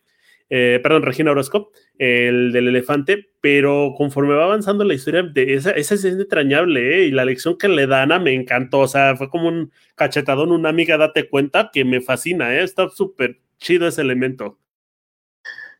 eh, 0.50 0.80
perdón, 0.82 1.04
Regina 1.04 1.30
Orozco, 1.30 1.70
el 1.96 2.50
del 2.52 2.68
elefante, 2.68 3.30
pero 3.40 3.94
conforme 3.96 4.34
va 4.34 4.44
avanzando 4.44 4.84
la 4.84 4.94
historia, 4.94 5.30
esa, 5.36 5.70
esa 5.70 5.94
es 5.94 6.04
entrañable, 6.04 6.98
¿eh? 6.98 7.06
y 7.06 7.12
la 7.12 7.24
lección 7.24 7.56
que 7.56 7.68
le 7.68 7.86
dan 7.86 8.10
a 8.10 8.18
me 8.18 8.34
encantó, 8.34 8.80
o 8.80 8.88
sea, 8.88 9.16
fue 9.16 9.30
como 9.30 9.48
un 9.48 9.72
cachetadón, 9.94 10.50
una 10.50 10.68
amiga, 10.68 10.96
date 10.96 11.28
cuenta, 11.28 11.70
que 11.72 11.84
me 11.84 12.00
fascina, 12.00 12.52
¿eh? 12.54 12.64
está 12.64 12.88
súper 12.88 13.38
chido 13.58 13.86
ese 13.86 14.00
elemento. 14.00 14.58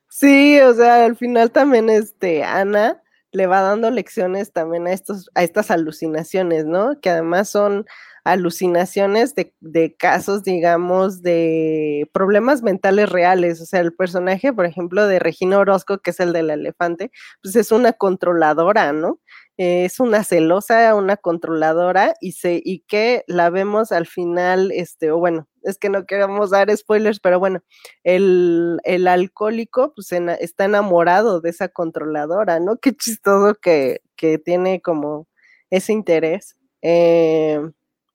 Sí, 0.09 0.61
o 0.61 0.73
sea, 0.73 1.05
al 1.05 1.17
final 1.17 1.51
también 1.51 1.89
este 1.91 2.45
Ana 2.45 3.03
le 3.33 3.47
va 3.47 3.63
dando 3.63 3.91
lecciones 3.91 4.53
también 4.53 4.87
a 4.87 4.93
estos, 4.93 5.31
a 5.35 5.43
estas 5.43 5.71
alucinaciones, 5.71 6.65
¿no? 6.65 7.01
Que 7.01 7.11
además 7.11 7.49
son 7.49 7.87
alucinaciones 8.25 9.35
de, 9.35 9.55
de, 9.61 9.95
casos, 9.97 10.43
digamos, 10.43 11.23
de 11.23 12.09
problemas 12.13 12.63
mentales 12.63 13.09
reales. 13.09 13.61
O 13.61 13.67
sea, 13.67 13.81
el 13.81 13.93
personaje, 13.95 14.53
por 14.53 14.67
ejemplo, 14.67 15.07
de 15.07 15.19
Regina 15.19 15.59
Orozco, 15.59 15.99
que 15.99 16.11
es 16.11 16.21
el 16.21 16.33
del 16.33 16.51
elefante, 16.51 17.11
pues 17.43 17.57
es 17.57 17.73
una 17.73 17.93
controladora, 17.93 18.93
¿no? 18.93 19.21
es 19.63 20.01
una 20.01 20.25
celosa, 20.25 20.95
una 20.95 21.19
controladora 21.19 22.15
y, 22.23 22.33
se, 22.33 22.63
y 22.65 22.81
que 22.89 23.25
la 23.27 23.51
vemos 23.51 23.93
al 23.93 24.07
final, 24.07 24.71
este, 24.73 25.11
o 25.11 25.19
bueno, 25.19 25.49
es 25.63 25.77
que 25.77 25.91
no 25.91 26.07
queremos 26.07 26.49
dar 26.49 26.75
spoilers, 26.75 27.21
pero 27.21 27.39
bueno, 27.39 27.63
el, 28.03 28.79
el 28.85 29.07
alcohólico 29.07 29.93
pues 29.95 30.13
está 30.13 30.65
enamorado 30.65 31.43
de 31.43 31.51
esa 31.51 31.69
controladora, 31.69 32.59
¿no? 32.59 32.79
Qué 32.79 32.95
chistoso 32.95 33.55
que, 33.61 34.01
que 34.17 34.39
tiene 34.39 34.81
como 34.81 35.29
ese 35.69 35.93
interés. 35.93 36.57
Eh, 36.81 37.61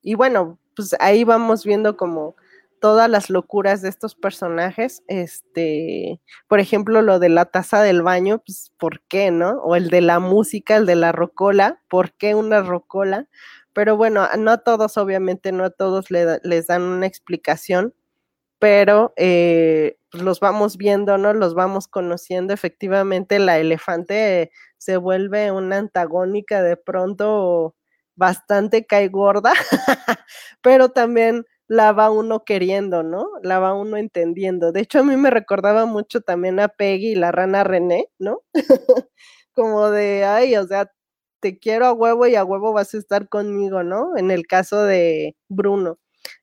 y 0.05 0.15
bueno, 0.15 0.59
pues 0.75 0.95
ahí 0.99 1.23
vamos 1.23 1.65
viendo 1.65 1.97
como 1.97 2.35
todas 2.79 3.09
las 3.09 3.31
locuras 3.31 3.81
de 3.81 3.89
estos 3.89 4.13
personajes. 4.15 5.03
Este, 5.07 6.21
por 6.47 6.59
ejemplo, 6.59 7.01
lo 7.01 7.17
de 7.19 7.29
la 7.29 7.45
taza 7.45 7.81
del 7.81 8.03
baño, 8.03 8.43
pues, 8.45 8.71
¿por 8.77 9.01
qué, 9.07 9.31
no? 9.31 9.53
O 9.63 9.75
el 9.75 9.89
de 9.89 10.01
la 10.01 10.19
música, 10.19 10.77
el 10.77 10.85
de 10.85 10.95
la 10.95 11.11
rocola, 11.11 11.81
¿por 11.89 12.13
qué 12.13 12.35
una 12.35 12.61
rocola? 12.61 13.27
Pero 13.73 13.97
bueno, 13.97 14.27
no 14.37 14.51
a 14.51 14.59
todos, 14.59 14.97
obviamente, 14.97 15.51
no 15.51 15.65
a 15.65 15.69
todos 15.71 16.11
les 16.11 16.67
dan 16.67 16.83
una 16.83 17.07
explicación, 17.07 17.95
pero 18.59 19.13
eh, 19.17 19.97
pues, 20.11 20.23
los 20.23 20.39
vamos 20.39 20.77
viendo, 20.77 21.17
¿no? 21.17 21.33
Los 21.33 21.55
vamos 21.55 21.87
conociendo. 21.87 22.53
Efectivamente, 22.53 23.39
la 23.39 23.57
elefante 23.59 24.51
se 24.77 24.97
vuelve 24.97 25.51
una 25.51 25.77
antagónica 25.79 26.61
de 26.63 26.77
pronto 26.77 27.75
bastante 28.15 28.85
cae 28.85 29.09
gorda, 29.09 29.53
pero 30.61 30.89
también 30.89 31.45
la 31.67 31.91
va 31.93 32.11
uno 32.11 32.43
queriendo, 32.45 33.03
¿no? 33.03 33.27
La 33.43 33.59
va 33.59 33.73
uno 33.73 33.97
entendiendo. 33.97 34.71
De 34.71 34.81
hecho, 34.81 34.99
a 34.99 35.03
mí 35.03 35.17
me 35.17 35.29
recordaba 35.31 35.85
mucho 35.85 36.21
también 36.21 36.59
a 36.59 36.67
Peggy 36.69 37.11
y 37.13 37.15
la 37.15 37.31
rana 37.31 37.63
René, 37.63 38.07
¿no? 38.19 38.41
Como 39.53 39.89
de, 39.91 40.25
ay, 40.25 40.55
o 40.57 40.67
sea, 40.67 40.91
te 41.41 41.59
quiero 41.59 41.85
a 41.87 41.93
huevo 41.93 42.27
y 42.27 42.35
a 42.35 42.43
huevo 42.45 42.73
vas 42.73 42.93
a 42.93 42.97
estar 42.99 43.29
conmigo, 43.29 43.83
¿no? 43.83 44.17
En 44.17 44.31
el 44.31 44.47
caso 44.47 44.83
de 44.83 45.35
Bruno. 45.49 45.97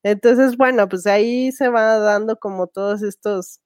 Entonces, 0.05 0.57
bueno, 0.57 0.89
pues 0.89 1.07
ahí 1.07 1.53
se 1.53 1.69
va 1.69 1.99
dando 1.99 2.37
como 2.39 2.67
todos 2.69 3.03
estos 3.03 3.61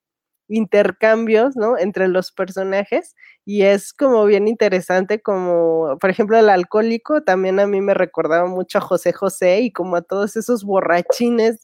intercambios, 0.48 1.56
¿no? 1.56 1.78
Entre 1.78 2.08
los 2.08 2.32
personajes 2.32 3.14
y 3.44 3.62
es 3.62 3.92
como 3.92 4.24
bien 4.26 4.48
interesante, 4.48 5.20
como 5.20 5.96
por 6.00 6.10
ejemplo 6.10 6.38
el 6.38 6.48
alcohólico 6.48 7.22
también 7.22 7.60
a 7.60 7.66
mí 7.66 7.80
me 7.80 7.94
recordaba 7.94 8.46
mucho 8.48 8.78
a 8.78 8.80
José 8.80 9.12
José 9.12 9.60
y 9.60 9.72
como 9.72 9.96
a 9.96 10.02
todos 10.02 10.36
esos 10.36 10.64
borrachines 10.64 11.60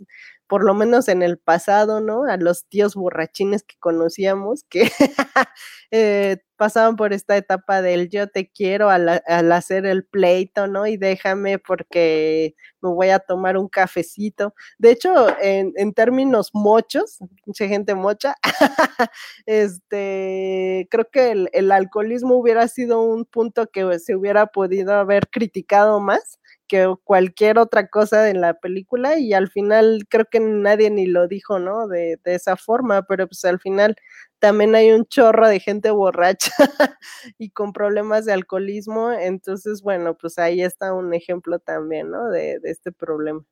por 0.52 0.64
lo 0.64 0.74
menos 0.74 1.08
en 1.08 1.22
el 1.22 1.38
pasado, 1.38 2.02
¿no? 2.02 2.24
A 2.24 2.36
los 2.36 2.66
tíos 2.66 2.94
borrachines 2.94 3.62
que 3.62 3.76
conocíamos, 3.80 4.64
que 4.64 4.82
eh, 5.90 6.42
pasaban 6.56 6.96
por 6.96 7.14
esta 7.14 7.38
etapa 7.38 7.80
del 7.80 8.10
yo 8.10 8.28
te 8.28 8.50
quiero 8.50 8.90
al, 8.90 9.08
hacer 9.50 9.86
el 9.86 10.04
pleito, 10.04 10.66
¿no? 10.66 10.86
Y 10.86 10.98
déjame 10.98 11.58
porque 11.58 12.54
me 12.82 12.90
voy 12.90 13.08
a 13.08 13.18
tomar 13.18 13.56
un 13.56 13.66
cafecito. 13.66 14.54
De 14.76 14.90
hecho, 14.90 15.28
en, 15.40 15.94
términos 15.94 16.50
mochos, 16.52 17.16
mucha 17.46 17.66
gente 17.66 17.94
mocha, 17.94 18.34
este, 19.46 20.86
creo 20.90 21.08
que 21.10 21.30
el, 21.30 21.48
el 21.54 21.72
alcoholismo 21.72 22.36
hubiera 22.36 22.68
sido 22.68 23.00
un 23.00 23.24
punto 23.24 23.68
que 23.68 23.98
se 23.98 24.16
hubiera 24.16 24.48
podido 24.48 24.92
haber 24.92 25.30
criticado 25.30 25.98
más 25.98 26.38
que 26.72 26.94
cualquier 27.04 27.58
otra 27.58 27.88
cosa 27.88 28.22
de 28.22 28.32
la 28.32 28.54
película 28.54 29.18
y 29.18 29.34
al 29.34 29.50
final 29.50 30.06
creo 30.08 30.24
que 30.30 30.40
nadie 30.40 30.88
ni 30.90 31.04
lo 31.06 31.28
dijo, 31.28 31.58
¿no? 31.58 31.86
De, 31.86 32.18
de 32.24 32.34
esa 32.34 32.56
forma, 32.56 33.02
pero 33.02 33.26
pues 33.28 33.44
al 33.44 33.60
final 33.60 33.94
también 34.38 34.74
hay 34.74 34.90
un 34.92 35.04
chorro 35.04 35.48
de 35.48 35.60
gente 35.60 35.90
borracha 35.90 36.50
y 37.38 37.50
con 37.50 37.74
problemas 37.74 38.24
de 38.24 38.32
alcoholismo, 38.32 39.12
entonces 39.12 39.82
bueno, 39.82 40.16
pues 40.16 40.38
ahí 40.38 40.62
está 40.62 40.94
un 40.94 41.12
ejemplo 41.12 41.58
también, 41.58 42.10
¿no? 42.10 42.30
De, 42.30 42.58
de 42.60 42.70
este 42.70 42.90
problema 42.90 43.44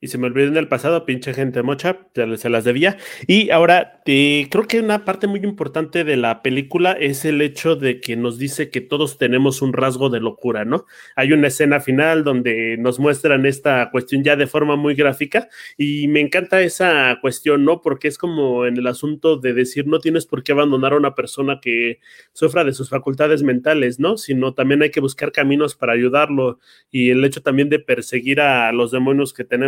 y 0.00 0.08
se 0.08 0.18
me 0.18 0.26
olvidó 0.26 0.48
en 0.48 0.56
el 0.56 0.68
pasado, 0.68 1.06
pinche 1.06 1.32
gente 1.32 1.62
mocha, 1.62 2.08
se 2.14 2.50
las 2.50 2.64
debía. 2.64 2.98
Y 3.26 3.50
ahora, 3.50 4.02
te, 4.04 4.46
creo 4.50 4.66
que 4.66 4.80
una 4.80 5.04
parte 5.04 5.26
muy 5.26 5.40
importante 5.40 6.04
de 6.04 6.16
la 6.16 6.42
película 6.42 6.92
es 6.92 7.24
el 7.24 7.40
hecho 7.40 7.76
de 7.76 8.00
que 8.00 8.16
nos 8.16 8.38
dice 8.38 8.70
que 8.70 8.80
todos 8.80 9.18
tenemos 9.18 9.62
un 9.62 9.72
rasgo 9.72 10.10
de 10.10 10.20
locura, 10.20 10.64
¿no? 10.64 10.84
Hay 11.16 11.32
una 11.32 11.48
escena 11.48 11.80
final 11.80 12.24
donde 12.24 12.76
nos 12.78 12.98
muestran 12.98 13.46
esta 13.46 13.90
cuestión 13.90 14.22
ya 14.22 14.36
de 14.36 14.46
forma 14.46 14.76
muy 14.76 14.94
gráfica 14.94 15.48
y 15.78 16.08
me 16.08 16.20
encanta 16.20 16.60
esa 16.60 17.18
cuestión, 17.20 17.64
¿no? 17.64 17.80
Porque 17.80 18.08
es 18.08 18.18
como 18.18 18.66
en 18.66 18.76
el 18.76 18.86
asunto 18.86 19.38
de 19.38 19.54
decir, 19.54 19.86
no 19.86 19.98
tienes 20.00 20.26
por 20.26 20.42
qué 20.42 20.52
abandonar 20.52 20.92
a 20.92 20.98
una 20.98 21.14
persona 21.14 21.58
que 21.60 22.00
sufra 22.32 22.64
de 22.64 22.72
sus 22.72 22.90
facultades 22.90 23.42
mentales, 23.42 23.98
¿no? 23.98 24.18
Sino 24.18 24.52
también 24.54 24.82
hay 24.82 24.90
que 24.90 25.00
buscar 25.00 25.32
caminos 25.32 25.74
para 25.74 25.94
ayudarlo 25.94 26.58
y 26.90 27.10
el 27.10 27.24
hecho 27.24 27.42
también 27.42 27.70
de 27.70 27.78
perseguir 27.78 28.40
a 28.40 28.70
los 28.72 28.90
demonios 28.90 29.32
que 29.32 29.44
tenemos. 29.44 29.65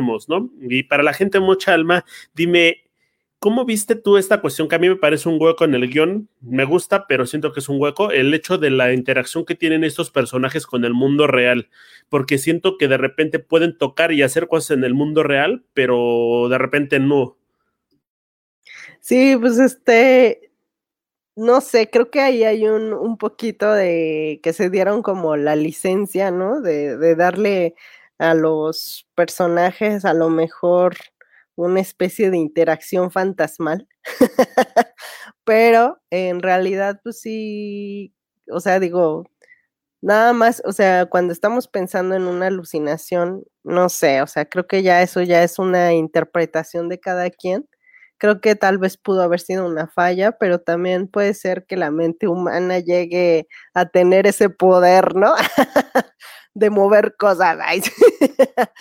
Y 0.61 0.85
para 0.85 1.03
la 1.03 1.13
gente 1.13 1.41
mucha 1.41 1.75
alma, 1.75 2.05
dime, 2.35 2.85
¿cómo 3.39 3.65
viste 3.65 3.95
tú 3.95 4.17
esta 4.17 4.41
cuestión 4.41 4.69
que 4.69 4.75
a 4.75 4.79
mí 4.79 4.89
me 4.89 4.97
parece 4.97 5.29
un 5.29 5.41
hueco 5.41 5.65
en 5.65 5.75
el 5.75 5.89
guion? 5.89 6.29
Me 6.41 6.65
gusta, 6.65 7.07
pero 7.07 7.27
siento 7.27 7.53
que 7.53 7.61
es 7.61 7.69
un 7.69 7.81
hueco, 7.81 8.11
el 8.11 8.33
hecho 8.35 8.59
de 8.59 8.71
la 8.71 8.93
interacción 8.93 9.45
que 9.45 9.55
tienen 9.55 9.85
estos 9.85 10.11
personajes 10.11 10.67
con 10.67 10.85
el 10.85 10.95
mundo 10.95 11.27
real, 11.27 11.69
porque 12.09 12.39
siento 12.39 12.79
que 12.79 12.89
de 12.89 12.97
repente 12.97 13.39
pueden 13.39 13.77
tocar 13.77 14.13
y 14.13 14.23
hacer 14.23 14.49
cosas 14.49 14.77
en 14.77 14.85
el 14.85 14.95
mundo 14.95 15.23
real, 15.23 15.65
pero 15.75 16.49
de 16.49 16.59
repente 16.59 16.99
no. 16.99 17.37
Sí, 19.01 19.37
pues 19.41 19.59
este, 19.59 20.51
no 21.37 21.61
sé, 21.61 21.89
creo 21.89 22.11
que 22.11 22.21
ahí 22.21 22.43
hay 22.45 22.67
un, 22.67 22.93
un 22.93 23.17
poquito 23.17 23.73
de 23.73 24.41
que 24.43 24.53
se 24.53 24.71
dieron 24.71 25.03
como 25.03 25.37
la 25.37 25.55
licencia, 25.55 26.31
¿no? 26.33 26.61
De, 26.61 26.97
de 26.97 27.15
darle 27.15 27.75
a 28.19 28.35
los 28.35 29.09
personajes 29.15 30.05
a 30.05 30.15
lo 30.15 30.31
mejor 30.31 30.97
una 31.57 31.81
especie 31.81 32.31
de 32.31 32.39
interacción 32.39 33.11
fantasmal, 33.11 33.89
pero 35.45 35.99
en 36.11 36.41
realidad 36.43 37.01
pues 37.05 37.21
sí, 37.21 38.15
o 38.51 38.61
sea, 38.61 38.81
digo, 38.81 39.25
nada 40.03 40.33
más, 40.33 40.63
o 40.65 40.73
sea, 40.73 41.07
cuando 41.07 41.33
estamos 41.33 41.69
pensando 41.69 42.15
en 42.17 42.23
una 42.25 42.47
alucinación, 42.49 43.45
no 43.65 43.89
sé, 43.89 44.23
o 44.23 44.27
sea, 44.27 44.47
creo 44.47 44.67
que 44.67 44.83
ya 44.83 45.03
eso 45.03 45.23
ya 45.23 45.43
es 45.45 45.59
una 45.59 45.95
interpretación 45.95 46.89
de 46.89 47.01
cada 47.01 47.31
quien. 47.31 47.69
Creo 48.19 48.41
que 48.41 48.57
tal 48.57 48.79
vez 48.79 48.97
pudo 48.97 49.23
haber 49.23 49.41
sido 49.41 49.67
una 49.67 49.87
falla, 49.89 50.33
pero 50.33 50.61
también 50.61 51.09
puede 51.09 51.35
ser 51.35 51.65
que 51.67 51.77
la 51.77 51.91
mente 51.91 52.29
humana 52.29 52.81
llegue 52.81 53.49
a 53.75 53.87
tener 53.87 54.27
ese 54.27 54.51
poder, 54.51 55.15
¿no? 55.15 55.35
de 56.59 56.71
mover 56.71 57.15
cosas. 57.17 57.59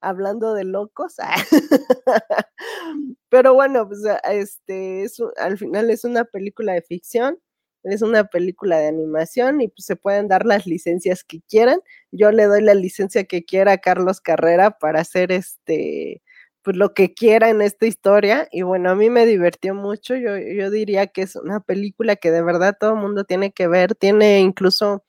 Hablando 0.00 0.54
de 0.54 0.64
locos. 0.64 1.16
Pero 3.28 3.54
bueno, 3.54 3.86
pues 3.88 4.00
este 4.30 5.04
es, 5.04 5.18
al 5.36 5.58
final 5.58 5.90
es 5.90 6.04
una 6.04 6.24
película 6.24 6.72
de 6.72 6.82
ficción, 6.82 7.38
es 7.84 8.02
una 8.02 8.24
película 8.24 8.78
de 8.78 8.88
animación 8.88 9.60
y 9.60 9.68
pues 9.68 9.84
se 9.84 9.96
pueden 9.96 10.28
dar 10.28 10.46
las 10.46 10.66
licencias 10.66 11.24
que 11.24 11.42
quieran. 11.48 11.80
Yo 12.10 12.32
le 12.32 12.44
doy 12.44 12.62
la 12.62 12.74
licencia 12.74 13.24
que 13.24 13.44
quiera 13.44 13.72
a 13.72 13.78
Carlos 13.78 14.20
Carrera 14.20 14.70
para 14.78 15.00
hacer 15.00 15.30
este 15.32 16.22
pues 16.66 16.76
lo 16.76 16.94
que 16.94 17.14
quiera 17.14 17.48
en 17.48 17.62
esta 17.62 17.86
historia 17.86 18.48
y 18.50 18.62
bueno, 18.62 18.90
a 18.90 18.96
mí 18.96 19.08
me 19.08 19.24
divirtió 19.24 19.72
mucho, 19.72 20.16
yo, 20.16 20.36
yo 20.36 20.68
diría 20.68 21.06
que 21.06 21.22
es 21.22 21.36
una 21.36 21.60
película 21.60 22.16
que 22.16 22.32
de 22.32 22.42
verdad 22.42 22.76
todo 22.78 22.94
el 22.94 23.00
mundo 23.00 23.22
tiene 23.22 23.52
que 23.52 23.68
ver, 23.68 23.94
tiene 23.94 24.40
incluso 24.40 25.04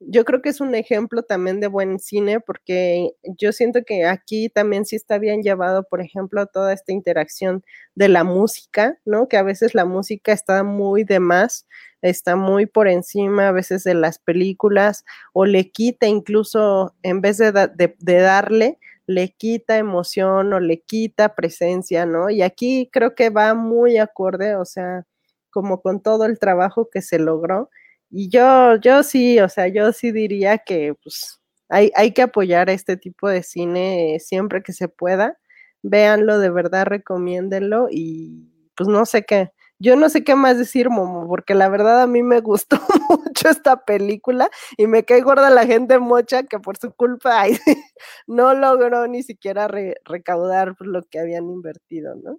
yo 0.00 0.24
creo 0.24 0.40
que 0.40 0.48
es 0.48 0.62
un 0.62 0.74
ejemplo 0.74 1.22
también 1.22 1.60
de 1.60 1.66
buen 1.66 1.98
cine 1.98 2.40
porque 2.40 3.10
yo 3.38 3.52
siento 3.52 3.80
que 3.84 4.06
aquí 4.06 4.48
también 4.48 4.86
sí 4.86 4.96
está 4.96 5.18
bien 5.18 5.42
llevado, 5.42 5.84
por 5.84 6.00
ejemplo, 6.00 6.46
toda 6.46 6.72
esta 6.72 6.92
interacción 6.92 7.62
de 7.94 8.08
la 8.08 8.24
música, 8.24 8.98
¿no? 9.04 9.28
Que 9.28 9.36
a 9.36 9.42
veces 9.42 9.74
la 9.74 9.84
música 9.84 10.32
está 10.32 10.62
muy 10.64 11.04
de 11.04 11.20
más, 11.20 11.66
está 12.00 12.34
muy 12.34 12.64
por 12.64 12.88
encima 12.88 13.48
a 13.48 13.52
veces 13.52 13.84
de 13.84 13.92
las 13.92 14.18
películas 14.18 15.04
o 15.34 15.44
le 15.44 15.70
quita 15.70 16.06
incluso, 16.06 16.94
en 17.02 17.20
vez 17.20 17.36
de, 17.36 17.52
de 17.98 18.16
darle, 18.20 18.78
le 19.06 19.30
quita 19.32 19.78
emoción 19.78 20.52
o 20.52 20.60
le 20.60 20.80
quita 20.82 21.34
presencia, 21.34 22.06
¿no? 22.06 22.30
Y 22.30 22.42
aquí 22.42 22.88
creo 22.92 23.14
que 23.14 23.30
va 23.30 23.54
muy 23.54 23.98
acorde, 23.98 24.56
o 24.56 24.64
sea, 24.64 25.04
como 25.50 25.80
con 25.82 26.02
todo 26.02 26.24
el 26.26 26.38
trabajo 26.38 26.88
que 26.90 27.02
se 27.02 27.18
logró 27.18 27.70
y 28.10 28.28
yo, 28.30 28.76
yo 28.76 29.02
sí, 29.02 29.40
o 29.40 29.48
sea, 29.48 29.66
yo 29.68 29.92
sí 29.92 30.12
diría 30.12 30.58
que 30.58 30.94
pues 31.02 31.40
hay, 31.68 31.90
hay 31.96 32.12
que 32.12 32.22
apoyar 32.22 32.70
este 32.70 32.96
tipo 32.96 33.28
de 33.28 33.42
cine 33.42 34.18
siempre 34.20 34.62
que 34.62 34.72
se 34.72 34.88
pueda. 34.88 35.36
Véanlo, 35.82 36.38
de 36.38 36.50
verdad, 36.50 36.86
recomiéndenlo 36.86 37.88
y 37.90 38.50
pues 38.76 38.88
no 38.88 39.04
sé 39.06 39.24
qué, 39.24 39.50
yo 39.78 39.96
no 39.96 40.08
sé 40.08 40.24
qué 40.24 40.34
más 40.34 40.58
decir, 40.58 40.88
Momo, 40.88 41.26
porque 41.28 41.54
la 41.54 41.68
verdad 41.68 42.02
a 42.02 42.06
mí 42.06 42.22
me 42.22 42.40
gustó 42.40 42.78
mucho 43.08 43.48
esta 43.48 43.84
película 43.84 44.48
y 44.76 44.86
me 44.86 45.04
cae 45.04 45.20
gorda 45.20 45.50
la 45.50 45.66
gente 45.66 45.98
mocha 45.98 46.44
que 46.44 46.58
por 46.58 46.76
su 46.76 46.92
culpa 46.92 47.44
no 48.26 48.54
logró 48.54 49.06
ni 49.06 49.22
siquiera 49.22 49.68
recaudar 50.04 50.74
lo 50.80 51.02
que 51.02 51.18
habían 51.18 51.50
invertido, 51.50 52.14
¿no? 52.16 52.38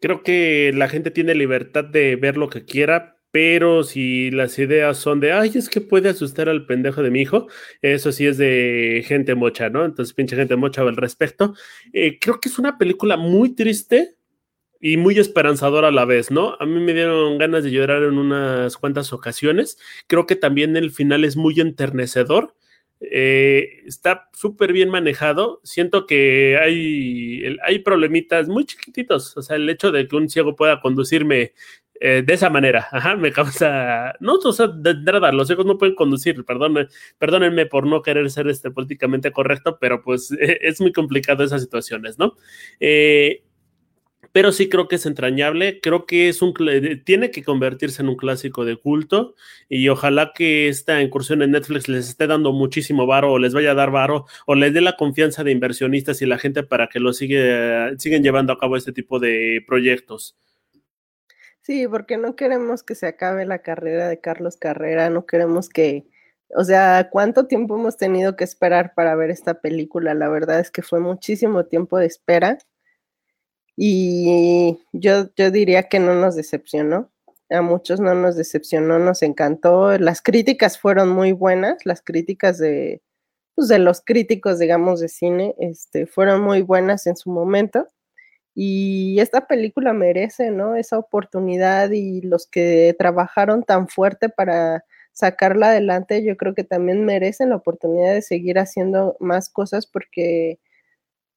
Creo 0.00 0.22
que 0.22 0.72
la 0.74 0.88
gente 0.88 1.10
tiene 1.10 1.34
libertad 1.34 1.84
de 1.84 2.16
ver 2.16 2.36
lo 2.36 2.50
que 2.50 2.64
quiera, 2.64 3.16
pero 3.30 3.82
si 3.84 4.30
las 4.30 4.58
ideas 4.58 4.98
son 4.98 5.18
de, 5.18 5.32
ay, 5.32 5.52
es 5.54 5.68
que 5.68 5.80
puede 5.80 6.10
asustar 6.10 6.48
al 6.48 6.66
pendejo 6.66 7.02
de 7.02 7.10
mi 7.10 7.22
hijo, 7.22 7.46
eso 7.80 8.12
sí 8.12 8.26
es 8.26 8.36
de 8.36 9.02
gente 9.06 9.34
mocha, 9.34 9.70
¿no? 9.70 9.84
Entonces, 9.84 10.14
pinche 10.14 10.36
gente 10.36 10.56
mocha 10.56 10.82
al 10.82 10.96
respecto. 10.96 11.54
Eh, 11.92 12.18
creo 12.20 12.38
que 12.38 12.48
es 12.48 12.58
una 12.58 12.76
película 12.76 13.16
muy 13.16 13.54
triste 13.54 14.16
y 14.84 14.98
muy 14.98 15.18
esperanzadora 15.18 15.88
a 15.88 15.92
la 15.92 16.04
vez, 16.04 16.30
¿no? 16.30 16.58
A 16.60 16.66
mí 16.66 16.78
me 16.78 16.92
dieron 16.92 17.38
ganas 17.38 17.64
de 17.64 17.70
llorar 17.70 18.02
en 18.02 18.18
unas 18.18 18.76
cuantas 18.76 19.14
ocasiones. 19.14 19.78
Creo 20.08 20.26
que 20.26 20.36
también 20.36 20.76
el 20.76 20.90
final 20.90 21.24
es 21.24 21.38
muy 21.38 21.58
enternecedor. 21.58 22.54
Eh, 23.00 23.80
está 23.86 24.28
súper 24.34 24.74
bien 24.74 24.90
manejado. 24.90 25.62
Siento 25.64 26.04
que 26.04 26.58
hay, 26.60 27.56
hay 27.64 27.78
problemitas 27.78 28.46
muy 28.46 28.66
chiquititos. 28.66 29.34
O 29.38 29.40
sea, 29.40 29.56
el 29.56 29.70
hecho 29.70 29.90
de 29.90 30.06
que 30.06 30.16
un 30.16 30.28
ciego 30.28 30.54
pueda 30.54 30.82
conducirme 30.82 31.54
eh, 31.98 32.22
de 32.22 32.34
esa 32.34 32.50
manera, 32.50 32.86
ajá, 32.92 33.16
me 33.16 33.32
causa, 33.32 34.14
no, 34.20 34.34
o 34.34 34.52
sea, 34.52 34.66
de, 34.66 34.94
nada, 34.96 35.32
los 35.32 35.50
hijos 35.50 35.64
no 35.64 35.78
pueden 35.78 35.94
conducir, 35.94 36.44
perdón, 36.44 36.88
perdónenme 37.18 37.64
por 37.66 37.86
no 37.86 38.02
querer 38.02 38.28
ser 38.30 38.48
este, 38.48 38.70
políticamente 38.70 39.32
correcto, 39.32 39.78
pero 39.80 40.02
pues 40.02 40.30
es 40.40 40.80
muy 40.82 40.92
complicado 40.92 41.42
esas 41.42 41.62
situaciones, 41.62 42.18
¿no? 42.18 42.34
Eh, 42.80 43.44
pero 44.34 44.50
sí 44.50 44.68
creo 44.68 44.88
que 44.88 44.96
es 44.96 45.06
entrañable, 45.06 45.80
creo 45.80 46.06
que 46.06 46.28
es 46.28 46.42
un, 46.42 46.54
tiene 47.04 47.30
que 47.30 47.44
convertirse 47.44 48.02
en 48.02 48.08
un 48.08 48.16
clásico 48.16 48.64
de 48.64 48.76
culto 48.76 49.36
y 49.68 49.88
ojalá 49.88 50.32
que 50.34 50.66
esta 50.66 51.00
incursión 51.00 51.40
en 51.42 51.52
Netflix 51.52 51.86
les 51.86 52.08
esté 52.08 52.26
dando 52.26 52.52
muchísimo 52.52 53.06
varo 53.06 53.30
o 53.30 53.38
les 53.38 53.54
vaya 53.54 53.70
a 53.70 53.74
dar 53.74 53.92
varo 53.92 54.26
o 54.44 54.56
les 54.56 54.74
dé 54.74 54.80
la 54.80 54.96
confianza 54.96 55.44
de 55.44 55.52
inversionistas 55.52 56.20
y 56.20 56.26
la 56.26 56.38
gente 56.38 56.64
para 56.64 56.88
que 56.88 56.98
lo 56.98 57.12
sigue, 57.12 57.96
siguen 57.98 58.24
llevando 58.24 58.52
a 58.52 58.58
cabo 58.58 58.76
este 58.76 58.92
tipo 58.92 59.20
de 59.20 59.62
proyectos. 59.68 60.36
Sí, 61.60 61.86
porque 61.86 62.16
no 62.16 62.34
queremos 62.34 62.82
que 62.82 62.96
se 62.96 63.06
acabe 63.06 63.46
la 63.46 63.60
carrera 63.60 64.08
de 64.08 64.20
Carlos 64.20 64.56
Carrera, 64.56 65.10
no 65.10 65.26
queremos 65.26 65.68
que, 65.68 66.08
o 66.48 66.64
sea, 66.64 67.08
¿cuánto 67.08 67.46
tiempo 67.46 67.76
hemos 67.76 67.96
tenido 67.96 68.34
que 68.34 68.42
esperar 68.42 68.94
para 68.96 69.14
ver 69.14 69.30
esta 69.30 69.60
película? 69.60 70.12
La 70.12 70.28
verdad 70.28 70.58
es 70.58 70.72
que 70.72 70.82
fue 70.82 70.98
muchísimo 70.98 71.66
tiempo 71.66 71.98
de 71.98 72.06
espera 72.06 72.58
y 73.76 74.78
yo, 74.92 75.28
yo 75.36 75.50
diría 75.50 75.84
que 75.84 75.98
no 75.98 76.14
nos 76.14 76.36
decepcionó. 76.36 77.10
A 77.50 77.62
muchos 77.62 78.00
no 78.00 78.14
nos 78.14 78.36
decepcionó, 78.36 78.98
nos 78.98 79.22
encantó. 79.22 79.98
Las 79.98 80.22
críticas 80.22 80.78
fueron 80.78 81.10
muy 81.10 81.32
buenas, 81.32 81.84
las 81.84 82.02
críticas 82.02 82.58
de, 82.58 83.02
pues, 83.54 83.68
de 83.68 83.78
los 83.78 84.00
críticos, 84.00 84.58
digamos, 84.58 85.00
de 85.00 85.08
cine, 85.08 85.54
este, 85.58 86.06
fueron 86.06 86.42
muy 86.42 86.62
buenas 86.62 87.06
en 87.06 87.16
su 87.16 87.30
momento. 87.30 87.88
Y 88.54 89.18
esta 89.20 89.46
película 89.46 89.92
merece, 89.92 90.50
¿no? 90.50 90.76
Esa 90.76 90.98
oportunidad 90.98 91.90
y 91.90 92.20
los 92.22 92.46
que 92.46 92.94
trabajaron 92.98 93.64
tan 93.64 93.88
fuerte 93.88 94.28
para 94.28 94.84
sacarla 95.12 95.68
adelante, 95.70 96.24
yo 96.24 96.36
creo 96.36 96.54
que 96.54 96.64
también 96.64 97.04
merecen 97.04 97.50
la 97.50 97.56
oportunidad 97.56 98.14
de 98.14 98.22
seguir 98.22 98.58
haciendo 98.58 99.16
más 99.20 99.48
cosas 99.48 99.86
porque 99.86 100.58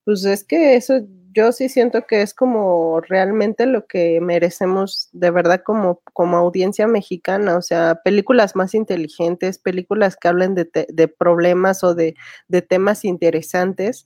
pues 0.08 0.24
es 0.24 0.46
que 0.46 0.78
eso 0.78 1.02
yo 1.34 1.52
sí 1.52 1.68
siento 1.68 2.08
que 2.08 2.22
es 2.22 2.34
como 2.34 3.02
realmente 3.02 3.66
lo 3.66 3.88
que 3.88 4.22
merecemos 4.22 5.10
de 5.12 5.32
verdad 5.32 5.64
como, 5.66 6.00
como 6.14 6.38
audiencia 6.38 6.88
mexicana, 6.88 7.58
o 7.58 7.62
sea, 7.62 8.00
películas 8.06 8.56
más 8.56 8.74
inteligentes, 8.74 9.60
películas 9.60 10.16
que 10.16 10.30
hablen 10.30 10.56
de, 10.56 10.70
de 10.88 11.08
problemas 11.10 11.84
o 11.84 11.94
de, 11.94 12.16
de, 12.48 12.62
temas 12.62 13.04
interesantes, 13.04 14.06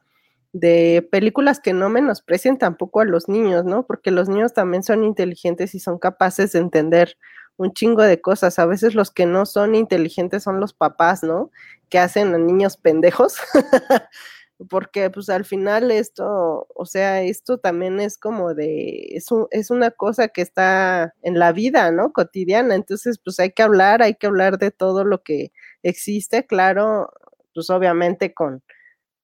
de 0.54 1.08
películas 1.12 1.60
que 1.60 1.74
no 1.74 1.88
menosprecien 1.88 2.58
tampoco 2.58 3.02
a 3.02 3.06
los 3.06 3.30
niños, 3.30 3.64
¿no? 3.66 3.86
Porque 3.86 4.10
los 4.10 4.28
niños 4.28 4.54
también 4.54 4.82
son 4.82 5.04
inteligentes 5.04 5.76
y 5.76 5.80
son 5.80 6.00
capaces 6.00 6.52
de 6.54 6.60
entender 6.62 7.16
un 7.58 7.74
chingo 7.74 8.02
de 8.02 8.20
cosas. 8.20 8.58
A 8.58 8.66
veces 8.66 8.96
los 8.96 9.12
que 9.12 9.28
no 9.28 9.46
son 9.46 9.76
inteligentes 9.76 10.42
son 10.42 10.60
los 10.60 10.74
papás, 10.74 11.22
¿no? 11.22 11.52
Que 11.90 12.00
hacen 12.00 12.34
a 12.34 12.40
niños 12.40 12.76
pendejos. 12.78 13.36
porque 14.69 15.10
pues 15.10 15.30
al 15.30 15.45
final 15.45 15.91
esto, 15.91 16.67
o 16.76 16.86
sea, 16.86 17.21
esto 17.24 17.58
también 17.58 18.00
es 18.00 18.17
como 18.17 18.54
de, 18.54 19.08
es, 19.12 19.28
es 19.52 19.71
una 19.71 19.91
cosa 19.91 20.28
que 20.30 20.41
está 20.41 21.13
en 21.21 21.39
la 21.39 21.52
vida, 21.52 21.91
¿no? 21.91 22.13
Cotidiana, 22.13 22.76
entonces 22.76 23.19
pues 23.24 23.39
hay 23.39 23.52
que 23.52 23.63
hablar, 23.63 24.02
hay 24.02 24.15
que 24.15 24.28
hablar 24.28 24.58
de 24.58 24.71
todo 24.71 25.04
lo 25.04 25.24
que 25.24 25.52
existe, 25.84 26.45
claro, 26.45 27.12
pues 27.54 27.69
obviamente 27.69 28.34
con, 28.34 28.63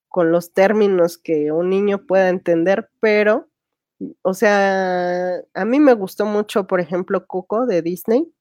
con 0.10 0.32
los 0.32 0.54
términos 0.54 1.18
que 1.18 1.52
un 1.52 1.70
niño 1.70 2.06
pueda 2.08 2.30
entender, 2.30 2.90
pero, 3.00 3.50
o 4.24 4.34
sea, 4.34 5.38
a 5.54 5.66
mí 5.66 5.80
me 5.80 5.94
gustó 5.94 6.26
mucho, 6.26 6.68
por 6.68 6.80
ejemplo, 6.80 7.28
Coco 7.28 7.66
de 7.66 7.82
Disney, 7.82 8.32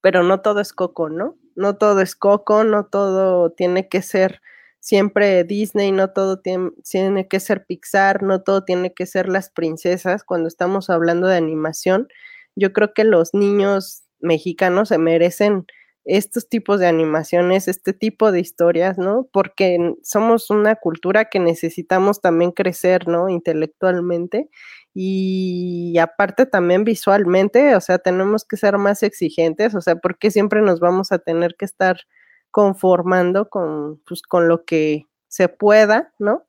pero 0.00 0.22
no 0.22 0.40
todo 0.42 0.60
es 0.60 0.72
Coco, 0.72 1.08
¿no? 1.08 1.36
No 1.56 1.76
todo 1.76 2.00
es 2.00 2.16
Coco, 2.16 2.64
no 2.64 2.86
todo 2.86 3.50
tiene 3.52 3.88
que 3.88 4.02
ser 4.02 4.40
siempre 4.82 5.44
Disney, 5.44 5.92
no 5.92 6.10
todo 6.10 6.40
tiene, 6.40 7.28
que 7.28 7.38
ser 7.38 7.64
Pixar, 7.64 8.24
no 8.24 8.42
todo 8.42 8.64
tiene 8.64 8.92
que 8.92 9.06
ser 9.06 9.28
las 9.28 9.48
princesas 9.48 10.24
cuando 10.24 10.48
estamos 10.48 10.90
hablando 10.90 11.28
de 11.28 11.36
animación. 11.36 12.08
Yo 12.56 12.72
creo 12.72 12.92
que 12.92 13.04
los 13.04 13.32
niños 13.32 14.02
mexicanos 14.20 14.88
se 14.88 14.98
merecen 14.98 15.66
estos 16.04 16.48
tipos 16.48 16.80
de 16.80 16.88
animaciones, 16.88 17.68
este 17.68 17.92
tipo 17.92 18.32
de 18.32 18.40
historias, 18.40 18.98
¿no? 18.98 19.28
Porque 19.32 19.94
somos 20.02 20.50
una 20.50 20.74
cultura 20.74 21.26
que 21.26 21.38
necesitamos 21.38 22.20
también 22.20 22.50
crecer, 22.50 23.06
¿no? 23.06 23.28
Intelectualmente 23.28 24.50
y 24.94 25.96
aparte 25.98 26.44
también 26.44 26.82
visualmente, 26.82 27.76
o 27.76 27.80
sea, 27.80 27.98
tenemos 27.98 28.44
que 28.44 28.56
ser 28.56 28.78
más 28.78 29.04
exigentes, 29.04 29.76
o 29.76 29.80
sea, 29.80 29.94
porque 29.94 30.32
siempre 30.32 30.60
nos 30.60 30.80
vamos 30.80 31.12
a 31.12 31.20
tener 31.20 31.54
que 31.56 31.66
estar 31.66 32.00
conformando 32.52 33.48
con, 33.48 34.00
pues, 34.06 34.22
con 34.22 34.46
lo 34.46 34.64
que 34.64 35.08
se 35.26 35.48
pueda, 35.48 36.12
¿no? 36.20 36.46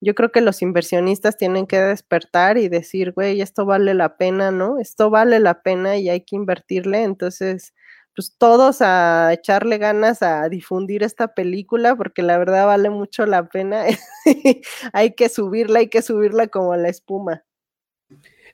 Yo 0.00 0.14
creo 0.14 0.30
que 0.30 0.42
los 0.42 0.62
inversionistas 0.62 1.36
tienen 1.36 1.66
que 1.66 1.80
despertar 1.80 2.58
y 2.58 2.68
decir, 2.68 3.12
güey, 3.12 3.40
esto 3.40 3.64
vale 3.66 3.94
la 3.94 4.16
pena, 4.18 4.50
¿no? 4.52 4.78
Esto 4.78 5.10
vale 5.10 5.40
la 5.40 5.62
pena 5.62 5.96
y 5.96 6.10
hay 6.10 6.20
que 6.20 6.36
invertirle. 6.36 7.02
Entonces, 7.02 7.74
pues 8.14 8.36
todos 8.38 8.82
a 8.82 9.32
echarle 9.32 9.78
ganas 9.78 10.22
a 10.22 10.48
difundir 10.48 11.02
esta 11.02 11.34
película 11.34 11.96
porque 11.96 12.22
la 12.22 12.38
verdad 12.38 12.66
vale 12.66 12.90
mucho 12.90 13.26
la 13.26 13.48
pena. 13.48 13.84
hay 14.92 15.14
que 15.14 15.28
subirla, 15.30 15.80
hay 15.80 15.88
que 15.88 16.02
subirla 16.02 16.48
como 16.48 16.76
la 16.76 16.90
espuma. 16.90 17.44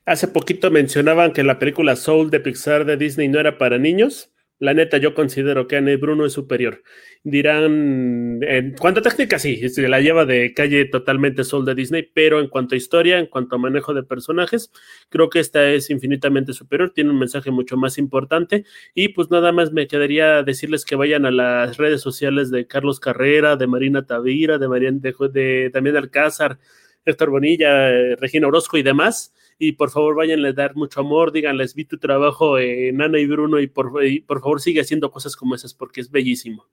Hace 0.04 0.28
poquito 0.28 0.70
mencionaban 0.70 1.32
que 1.32 1.44
la 1.44 1.58
película 1.58 1.96
Soul 1.96 2.30
de 2.30 2.40
Pixar 2.40 2.84
de 2.84 2.96
Disney 2.96 3.28
no 3.28 3.38
era 3.38 3.58
para 3.58 3.78
niños. 3.78 4.31
La 4.62 4.74
neta, 4.74 4.96
yo 4.98 5.12
considero 5.12 5.66
que 5.66 5.74
Anne 5.74 5.96
Bruno 5.96 6.24
es 6.24 6.34
superior. 6.34 6.84
Dirán, 7.24 8.38
en 8.42 8.76
cuanto 8.78 9.00
a 9.00 9.02
técnica, 9.02 9.40
sí, 9.40 9.68
se 9.68 9.88
la 9.88 10.00
lleva 10.00 10.24
de 10.24 10.54
calle 10.54 10.84
totalmente 10.84 11.42
Sol 11.42 11.64
de 11.64 11.74
Disney, 11.74 12.04
pero 12.14 12.38
en 12.38 12.46
cuanto 12.46 12.76
a 12.76 12.78
historia, 12.78 13.18
en 13.18 13.26
cuanto 13.26 13.56
a 13.56 13.58
manejo 13.58 13.92
de 13.92 14.04
personajes, 14.04 14.70
creo 15.08 15.30
que 15.30 15.40
esta 15.40 15.68
es 15.68 15.90
infinitamente 15.90 16.52
superior, 16.52 16.92
tiene 16.94 17.10
un 17.10 17.18
mensaje 17.18 17.50
mucho 17.50 17.76
más 17.76 17.98
importante. 17.98 18.64
Y 18.94 19.08
pues 19.08 19.32
nada 19.32 19.50
más 19.50 19.72
me 19.72 19.88
quedaría 19.88 20.44
decirles 20.44 20.84
que 20.84 20.94
vayan 20.94 21.26
a 21.26 21.32
las 21.32 21.76
redes 21.76 22.00
sociales 22.00 22.52
de 22.52 22.68
Carlos 22.68 23.00
Carrera, 23.00 23.56
de 23.56 23.66
Marina 23.66 24.06
Tavira, 24.06 24.58
de, 24.58 24.68
Mariana, 24.68 24.98
de, 25.00 25.12
de 25.32 25.70
también 25.72 25.94
de 25.94 25.98
Alcázar, 25.98 26.60
Héctor 27.04 27.30
Bonilla, 27.30 27.90
eh, 27.90 28.14
Regina 28.14 28.46
Orozco 28.46 28.78
y 28.78 28.84
demás 28.84 29.34
y 29.58 29.72
por 29.72 29.90
favor 29.90 30.16
váyanle 30.16 30.48
a 30.48 30.52
dar 30.52 30.74
mucho 30.74 31.00
amor, 31.00 31.32
díganles, 31.32 31.74
vi 31.74 31.84
tu 31.84 31.98
trabajo 31.98 32.58
en 32.58 33.00
Ana 33.00 33.18
y 33.18 33.26
Bruno 33.26 33.60
y 33.60 33.66
por, 33.66 33.92
por 34.26 34.40
favor 34.40 34.60
sigue 34.60 34.80
haciendo 34.80 35.10
cosas 35.10 35.36
como 35.36 35.54
esas 35.54 35.74
porque 35.74 36.00
es 36.00 36.10
bellísimo. 36.10 36.66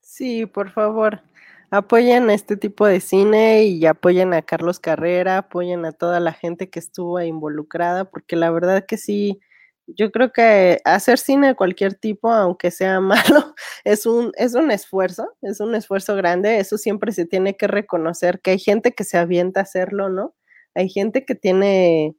Sí, 0.00 0.46
por 0.46 0.70
favor, 0.70 1.22
apoyen 1.70 2.30
este 2.30 2.56
tipo 2.56 2.86
de 2.86 3.00
cine 3.00 3.64
y 3.64 3.84
apoyen 3.86 4.32
a 4.32 4.42
Carlos 4.42 4.78
Carrera, 4.78 5.38
apoyen 5.38 5.84
a 5.84 5.92
toda 5.92 6.20
la 6.20 6.32
gente 6.32 6.70
que 6.70 6.78
estuvo 6.78 7.20
involucrada, 7.20 8.04
porque 8.04 8.36
la 8.36 8.50
verdad 8.50 8.86
que 8.86 8.96
sí, 8.96 9.40
yo 9.86 10.10
creo 10.12 10.32
que 10.32 10.80
hacer 10.84 11.18
cine 11.18 11.48
de 11.48 11.54
cualquier 11.56 11.94
tipo, 11.94 12.30
aunque 12.32 12.70
sea 12.70 13.00
malo, 13.00 13.54
es 13.84 14.06
un, 14.06 14.32
es 14.36 14.54
un 14.54 14.70
esfuerzo, 14.70 15.36
es 15.42 15.60
un 15.60 15.74
esfuerzo 15.74 16.14
grande, 16.16 16.58
eso 16.58 16.78
siempre 16.78 17.12
se 17.12 17.26
tiene 17.26 17.56
que 17.56 17.66
reconocer, 17.66 18.40
que 18.40 18.52
hay 18.52 18.58
gente 18.58 18.92
que 18.92 19.04
se 19.04 19.18
avienta 19.18 19.60
a 19.60 19.64
hacerlo, 19.64 20.08
¿no? 20.08 20.34
Hay 20.74 20.88
gente 20.88 21.24
que 21.24 21.34
tiene, 21.34 22.16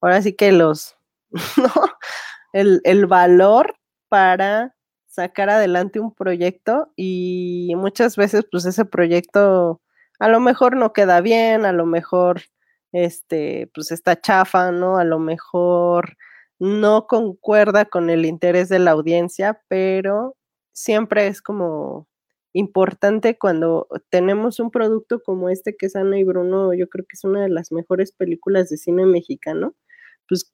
ahora 0.00 0.22
sí 0.22 0.34
que 0.34 0.52
los, 0.52 0.96
¿no? 1.56 1.72
El, 2.52 2.80
el 2.84 3.06
valor 3.06 3.76
para 4.08 4.74
sacar 5.06 5.50
adelante 5.50 6.00
un 6.00 6.14
proyecto 6.14 6.92
y 6.96 7.72
muchas 7.76 8.16
veces 8.16 8.46
pues 8.50 8.64
ese 8.66 8.84
proyecto 8.84 9.80
a 10.20 10.28
lo 10.28 10.40
mejor 10.40 10.76
no 10.76 10.92
queda 10.92 11.20
bien, 11.20 11.64
a 11.66 11.72
lo 11.72 11.86
mejor 11.86 12.42
este 12.92 13.70
pues 13.74 13.90
está 13.92 14.20
chafa, 14.20 14.72
¿no? 14.72 14.98
A 14.98 15.04
lo 15.04 15.18
mejor 15.18 16.16
no 16.58 17.06
concuerda 17.06 17.84
con 17.86 18.10
el 18.10 18.24
interés 18.26 18.68
de 18.68 18.78
la 18.80 18.92
audiencia, 18.92 19.60
pero 19.68 20.36
siempre 20.72 21.26
es 21.28 21.42
como 21.42 22.08
importante 22.52 23.38
cuando 23.38 23.88
tenemos 24.10 24.60
un 24.60 24.70
producto 24.70 25.22
como 25.22 25.48
este 25.48 25.76
que 25.76 25.86
es 25.86 25.96
Ana 25.96 26.18
y 26.18 26.24
Bruno, 26.24 26.74
yo 26.74 26.88
creo 26.88 27.04
que 27.06 27.14
es 27.14 27.24
una 27.24 27.42
de 27.42 27.48
las 27.50 27.72
mejores 27.72 28.12
películas 28.12 28.70
de 28.70 28.78
cine 28.78 29.06
mexicano, 29.06 29.74
pues 30.28 30.52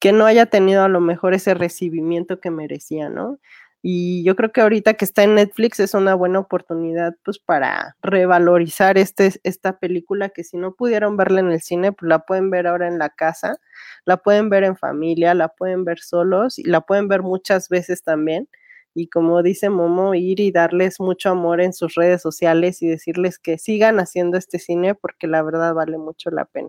que 0.00 0.12
no 0.12 0.26
haya 0.26 0.46
tenido 0.46 0.82
a 0.84 0.88
lo 0.88 1.00
mejor 1.00 1.34
ese 1.34 1.54
recibimiento 1.54 2.40
que 2.40 2.50
merecía, 2.50 3.08
¿no? 3.08 3.38
Y 3.82 4.24
yo 4.24 4.36
creo 4.36 4.52
que 4.52 4.60
ahorita 4.60 4.94
que 4.94 5.04
está 5.04 5.24
en 5.24 5.34
Netflix 5.34 5.80
es 5.80 5.94
una 5.94 6.14
buena 6.14 6.38
oportunidad 6.38 7.16
pues 7.24 7.40
para 7.40 7.96
revalorizar 8.00 8.96
este, 8.96 9.32
esta 9.42 9.78
película 9.80 10.28
que 10.30 10.44
si 10.44 10.56
no 10.56 10.74
pudieron 10.74 11.16
verla 11.16 11.40
en 11.40 11.50
el 11.50 11.60
cine, 11.60 11.92
pues 11.92 12.08
la 12.08 12.20
pueden 12.20 12.48
ver 12.50 12.68
ahora 12.68 12.86
en 12.88 12.98
la 12.98 13.10
casa, 13.10 13.56
la 14.04 14.18
pueden 14.18 14.50
ver 14.50 14.62
en 14.64 14.76
familia, 14.76 15.34
la 15.34 15.48
pueden 15.48 15.84
ver 15.84 15.98
solos 15.98 16.58
y 16.60 16.64
la 16.64 16.82
pueden 16.82 17.08
ver 17.08 17.22
muchas 17.22 17.68
veces 17.68 18.04
también 18.04 18.48
y 18.94 19.08
como 19.08 19.42
dice 19.42 19.70
Momo, 19.70 20.14
ir 20.14 20.40
y 20.40 20.50
darles 20.50 21.00
mucho 21.00 21.30
amor 21.30 21.60
en 21.60 21.72
sus 21.72 21.94
redes 21.94 22.22
sociales 22.22 22.82
y 22.82 22.88
decirles 22.88 23.38
que 23.38 23.58
sigan 23.58 23.98
haciendo 23.98 24.36
este 24.36 24.58
cine 24.58 24.94
porque 24.94 25.26
la 25.26 25.42
verdad 25.42 25.74
vale 25.74 25.98
mucho 25.98 26.30
la 26.30 26.44
pena. 26.44 26.68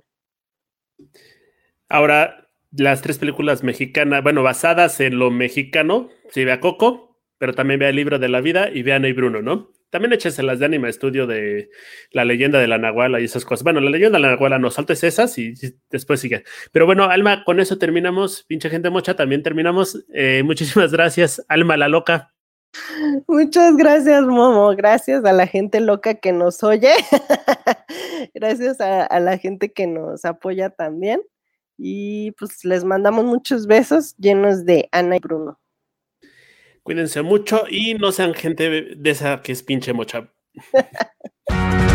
Ahora, 1.90 2.50
las 2.72 3.02
tres 3.02 3.20
películas 3.20 3.64
mexicanas, 3.64 4.24
bueno, 4.24 4.42
basadas 4.44 5.00
en 5.00 5.20
lo 5.20 5.30
mexicano, 5.32 6.10
si 6.30 6.46
ve 6.46 6.52
a 6.52 6.60
Coco, 6.60 7.20
pero 7.38 7.54
también 7.54 7.80
ve 7.80 7.90
el 7.90 7.96
libro 7.96 8.20
de 8.20 8.30
la 8.30 8.42
vida 8.42 8.70
y 8.70 8.84
ve 8.84 8.94
a 8.94 9.00
Ney 9.00 9.14
Bruno, 9.14 9.42
¿no? 9.42 9.72
También 9.94 10.12
échese 10.12 10.42
las 10.42 10.58
de 10.58 10.66
Anima 10.66 10.90
Estudio 10.90 11.28
de 11.28 11.70
la 12.10 12.26
leyenda 12.26 12.58
de 12.58 12.66
la 12.66 12.80
Nahuala 12.80 13.22
y 13.22 13.26
esas 13.26 13.46
cosas. 13.46 13.64
Bueno, 13.64 13.80
la 13.80 13.92
leyenda 13.92 14.18
de 14.18 14.24
la 14.24 14.32
Nahuala 14.32 14.58
no, 14.58 14.72
saltes 14.72 15.04
esas 15.04 15.38
y, 15.38 15.54
después 15.92 16.20
sigue. 16.20 16.44
Pero 16.72 16.88
bueno, 16.88 17.04
Alma, 17.04 17.44
con 17.44 17.60
eso 17.60 17.78
terminamos. 17.78 18.44
Pinche 18.46 18.72
gente 18.72 18.90
mocha, 18.90 19.16
también 19.16 19.44
terminamos. 19.44 20.04
Eh, 20.12 20.42
muchísimas 20.44 20.92
gracias, 20.92 21.46
Alma 21.48 21.78
la 21.78 21.90
loca. 21.90 22.34
Muchas 23.28 23.78
gracias, 23.78 24.24
Momo. 24.24 24.76
Gracias 24.76 25.24
a 25.26 25.32
la 25.32 25.46
gente 25.46 25.80
loca 25.80 26.16
que 26.16 26.32
nos 26.32 26.64
oye. 26.64 26.92
gracias 28.34 28.82
a 28.82 29.20
la 29.20 29.38
gente 29.38 29.72
que 29.74 29.86
nos 29.86 30.26
apoya 30.26 30.72
también. 30.72 31.22
Y 31.78 32.32
pues 32.32 32.66
les 32.66 32.84
mandamos 32.84 33.26
muchos 33.26 33.68
besos 33.68 34.18
llenos 34.18 34.66
de 34.66 34.90
Ana 34.92 35.18
y 35.18 35.20
Bruno. 35.20 35.60
Cuídense 36.84 37.22
mucho 37.22 37.64
y 37.70 37.94
no 37.96 38.12
sean 38.12 38.34
gente 38.34 38.70
de 38.70 39.10
esa 39.10 39.42
que 39.42 39.54
es 39.54 39.64
pinche 39.64 39.94
mocha. 39.94 40.34